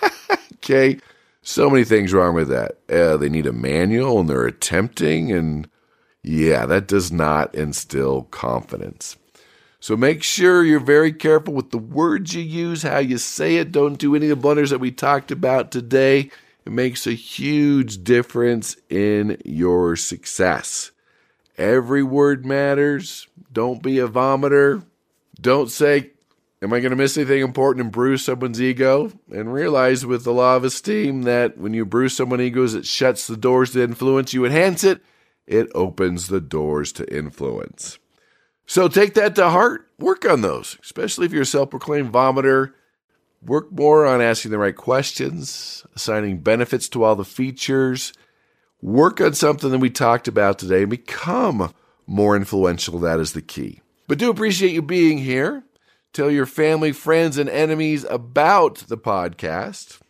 okay. 0.54 0.98
So 1.42 1.68
many 1.68 1.84
things 1.84 2.12
wrong 2.14 2.34
with 2.34 2.48
that. 2.48 2.78
Uh, 2.90 3.16
they 3.18 3.28
need 3.28 3.46
a 3.46 3.52
manual 3.52 4.20
and 4.20 4.28
they're 4.28 4.46
attempting. 4.46 5.30
And 5.32 5.68
Yeah, 6.22 6.66
that 6.66 6.88
does 6.88 7.12
not 7.12 7.54
instill 7.54 8.22
confidence. 8.24 9.16
So 9.80 9.96
make 9.96 10.22
sure 10.22 10.64
you're 10.64 10.80
very 10.80 11.12
careful 11.12 11.52
with 11.52 11.70
the 11.70 11.78
words 11.78 12.34
you 12.34 12.42
use, 12.42 12.82
how 12.82 12.98
you 12.98 13.18
say 13.18 13.56
it. 13.56 13.70
Don't 13.70 13.98
do 13.98 14.16
any 14.16 14.26
of 14.26 14.30
the 14.30 14.36
blunders 14.42 14.70
that 14.70 14.80
we 14.80 14.90
talked 14.90 15.30
about 15.30 15.70
today. 15.70 16.30
It 16.64 16.72
makes 16.72 17.06
a 17.06 17.12
huge 17.12 18.02
difference 18.02 18.76
in 18.88 19.36
your 19.44 19.96
success. 19.96 20.90
Every 21.56 22.02
word 22.02 22.44
matters. 22.44 23.28
Don't 23.52 23.82
be 23.82 23.98
a 23.98 24.08
vomiter. 24.08 24.84
Don't 25.40 25.70
say, 25.70 26.10
Am 26.64 26.72
I 26.72 26.80
going 26.80 26.90
to 26.90 26.96
miss 26.96 27.18
anything 27.18 27.42
important 27.42 27.84
and 27.84 27.92
bruise 27.92 28.24
someone's 28.24 28.58
ego? 28.58 29.12
And 29.30 29.52
realize 29.52 30.06
with 30.06 30.24
the 30.24 30.32
law 30.32 30.56
of 30.56 30.64
esteem 30.64 31.24
that 31.24 31.58
when 31.58 31.74
you 31.74 31.84
bruise 31.84 32.16
someone's 32.16 32.42
egos, 32.42 32.72
it 32.72 32.86
shuts 32.86 33.26
the 33.26 33.36
doors 33.36 33.72
to 33.72 33.82
influence. 33.82 34.32
You 34.32 34.46
enhance 34.46 34.82
it, 34.82 35.02
it 35.46 35.68
opens 35.74 36.28
the 36.28 36.40
doors 36.40 36.90
to 36.92 37.14
influence. 37.14 37.98
So 38.64 38.88
take 38.88 39.12
that 39.12 39.34
to 39.34 39.50
heart. 39.50 39.90
Work 39.98 40.24
on 40.24 40.40
those, 40.40 40.78
especially 40.82 41.26
if 41.26 41.32
you're 41.32 41.42
a 41.42 41.46
self 41.46 41.68
proclaimed 41.68 42.14
vomiter. 42.14 42.72
Work 43.42 43.70
more 43.70 44.06
on 44.06 44.22
asking 44.22 44.50
the 44.50 44.58
right 44.58 44.74
questions, 44.74 45.84
assigning 45.94 46.38
benefits 46.38 46.88
to 46.88 47.04
all 47.04 47.14
the 47.14 47.26
features. 47.26 48.14
Work 48.84 49.20
on 49.22 49.32
something 49.32 49.70
that 49.70 49.78
we 49.78 49.88
talked 49.88 50.28
about 50.28 50.58
today 50.58 50.82
and 50.82 50.90
become 50.90 51.72
more 52.06 52.36
influential. 52.36 52.98
That 52.98 53.18
is 53.18 53.32
the 53.32 53.40
key. 53.40 53.80
But 54.06 54.18
do 54.18 54.28
appreciate 54.28 54.72
you 54.72 54.82
being 54.82 55.16
here. 55.16 55.64
Tell 56.12 56.30
your 56.30 56.44
family, 56.44 56.92
friends, 56.92 57.38
and 57.38 57.48
enemies 57.48 58.04
about 58.04 58.84
the 58.88 58.98
podcast. 58.98 60.00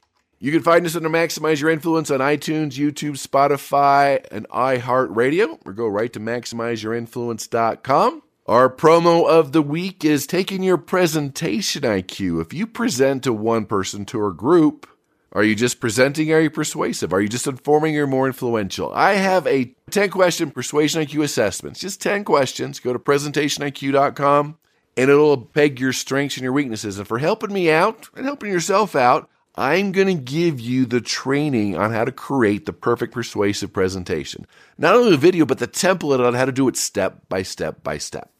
You 0.40 0.50
can 0.50 0.62
find 0.62 0.84
us 0.84 0.96
under 0.96 1.08
Maximize 1.08 1.60
Your 1.60 1.70
Influence 1.70 2.10
on 2.10 2.18
iTunes, 2.18 2.72
YouTube, 2.72 3.12
Spotify, 3.12 4.26
and 4.32 4.48
iHeartRadio, 4.48 5.60
or 5.64 5.72
go 5.72 5.86
right 5.86 6.12
to 6.12 6.18
MaximizeYourInfluence.com. 6.18 8.22
Our 8.46 8.68
promo 8.68 9.28
of 9.28 9.52
the 9.52 9.62
week 9.62 10.04
is 10.04 10.26
taking 10.26 10.64
your 10.64 10.78
presentation 10.78 11.82
IQ. 11.82 12.42
If 12.42 12.52
you 12.52 12.66
present 12.66 13.22
to 13.22 13.32
one 13.32 13.66
person, 13.66 14.04
to 14.06 14.26
a 14.26 14.34
group, 14.34 14.88
are 15.34 15.42
you 15.42 15.56
just 15.56 15.80
presenting? 15.80 16.32
Are 16.32 16.40
you 16.40 16.50
persuasive? 16.50 17.12
Are 17.12 17.20
you 17.20 17.28
just 17.28 17.48
informing? 17.48 17.98
Or 17.98 18.06
more 18.06 18.26
influential? 18.26 18.92
I 18.94 19.14
have 19.14 19.46
a 19.46 19.74
10 19.90 20.10
question 20.10 20.50
persuasion 20.52 21.02
IQ 21.02 21.24
assessment. 21.24 21.74
It's 21.74 21.80
just 21.80 22.00
10 22.02 22.24
questions. 22.24 22.78
Go 22.78 22.92
to 22.92 22.98
presentationiq.com 22.98 24.58
and 24.96 25.10
it'll 25.10 25.38
peg 25.38 25.80
your 25.80 25.92
strengths 25.92 26.36
and 26.36 26.44
your 26.44 26.52
weaknesses. 26.52 26.98
And 26.98 27.08
for 27.08 27.18
helping 27.18 27.52
me 27.52 27.70
out 27.70 28.08
and 28.14 28.24
helping 28.24 28.52
yourself 28.52 28.94
out, 28.94 29.28
I'm 29.56 29.92
going 29.92 30.08
to 30.08 30.14
give 30.14 30.58
you 30.58 30.84
the 30.84 31.00
training 31.00 31.76
on 31.76 31.92
how 31.92 32.04
to 32.04 32.12
create 32.12 32.66
the 32.66 32.72
perfect 32.72 33.12
persuasive 33.12 33.72
presentation. 33.72 34.46
Not 34.78 34.96
only 34.96 35.12
the 35.12 35.16
video, 35.16 35.46
but 35.46 35.58
the 35.58 35.68
template 35.68 36.24
on 36.24 36.34
how 36.34 36.44
to 36.44 36.52
do 36.52 36.68
it 36.68 36.76
step 36.76 37.28
by 37.28 37.42
step 37.42 37.82
by 37.82 37.98
step. 37.98 38.30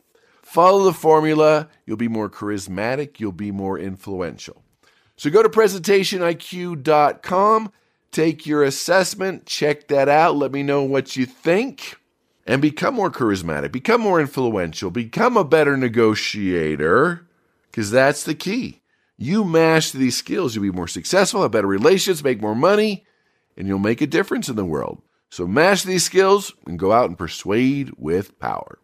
Follow 0.43 0.85
the 0.85 0.93
formula, 0.93 1.69
you'll 1.87 1.97
be 1.97 2.09
more 2.09 2.31
charismatic, 2.31 3.19
you'll 3.19 3.33
be 3.33 3.51
more 3.51 3.79
influential. 3.79 4.64
So 5.17 5.31
go 5.31 5.43
to 5.43 5.49
presentationiq.com, 5.49 7.73
take 8.11 8.47
your 8.47 8.65
assessment, 8.65 9.47
check 9.47 9.89
that 9.89 10.09
out, 10.09 10.37
let 10.37 10.53
me 10.53 10.63
know 10.63 10.83
what 10.83 11.17
you 11.17 11.27
think 11.27 11.97
and 12.47 12.61
become 12.61 12.95
more 12.95 13.11
charismatic, 13.11 13.73
become 13.73 14.01
more 14.01 14.21
influential, 14.21 14.91
become 14.91 15.37
a 15.37 15.45
better 15.45 15.77
negotiator, 15.77 17.27
because 17.71 17.91
that's 17.91 18.25
the 18.25 18.35
key. 18.35 18.81
You 19.17 19.45
master 19.45 19.99
these 19.99 20.17
skills, 20.17 20.55
you'll 20.55 20.63
be 20.63 20.71
more 20.71 20.89
successful, 20.89 21.43
have 21.43 21.53
better 21.53 21.67
relationships, 21.67 22.25
make 22.25 22.43
more 22.43 22.55
money, 22.55 23.07
and 23.57 23.69
you'll 23.69 23.79
make 23.79 24.01
a 24.01 24.07
difference 24.07 24.49
in 24.49 24.57
the 24.57 24.65
world. 24.65 25.03
So 25.31 25.47
master 25.47 25.89
these 25.89 26.05
skills 26.05 26.53
and 26.67 26.79
go 26.79 26.93
out 26.93 27.09
and 27.09 27.19
persuade 27.19 27.93
with 27.97 28.39
power. 28.39 28.79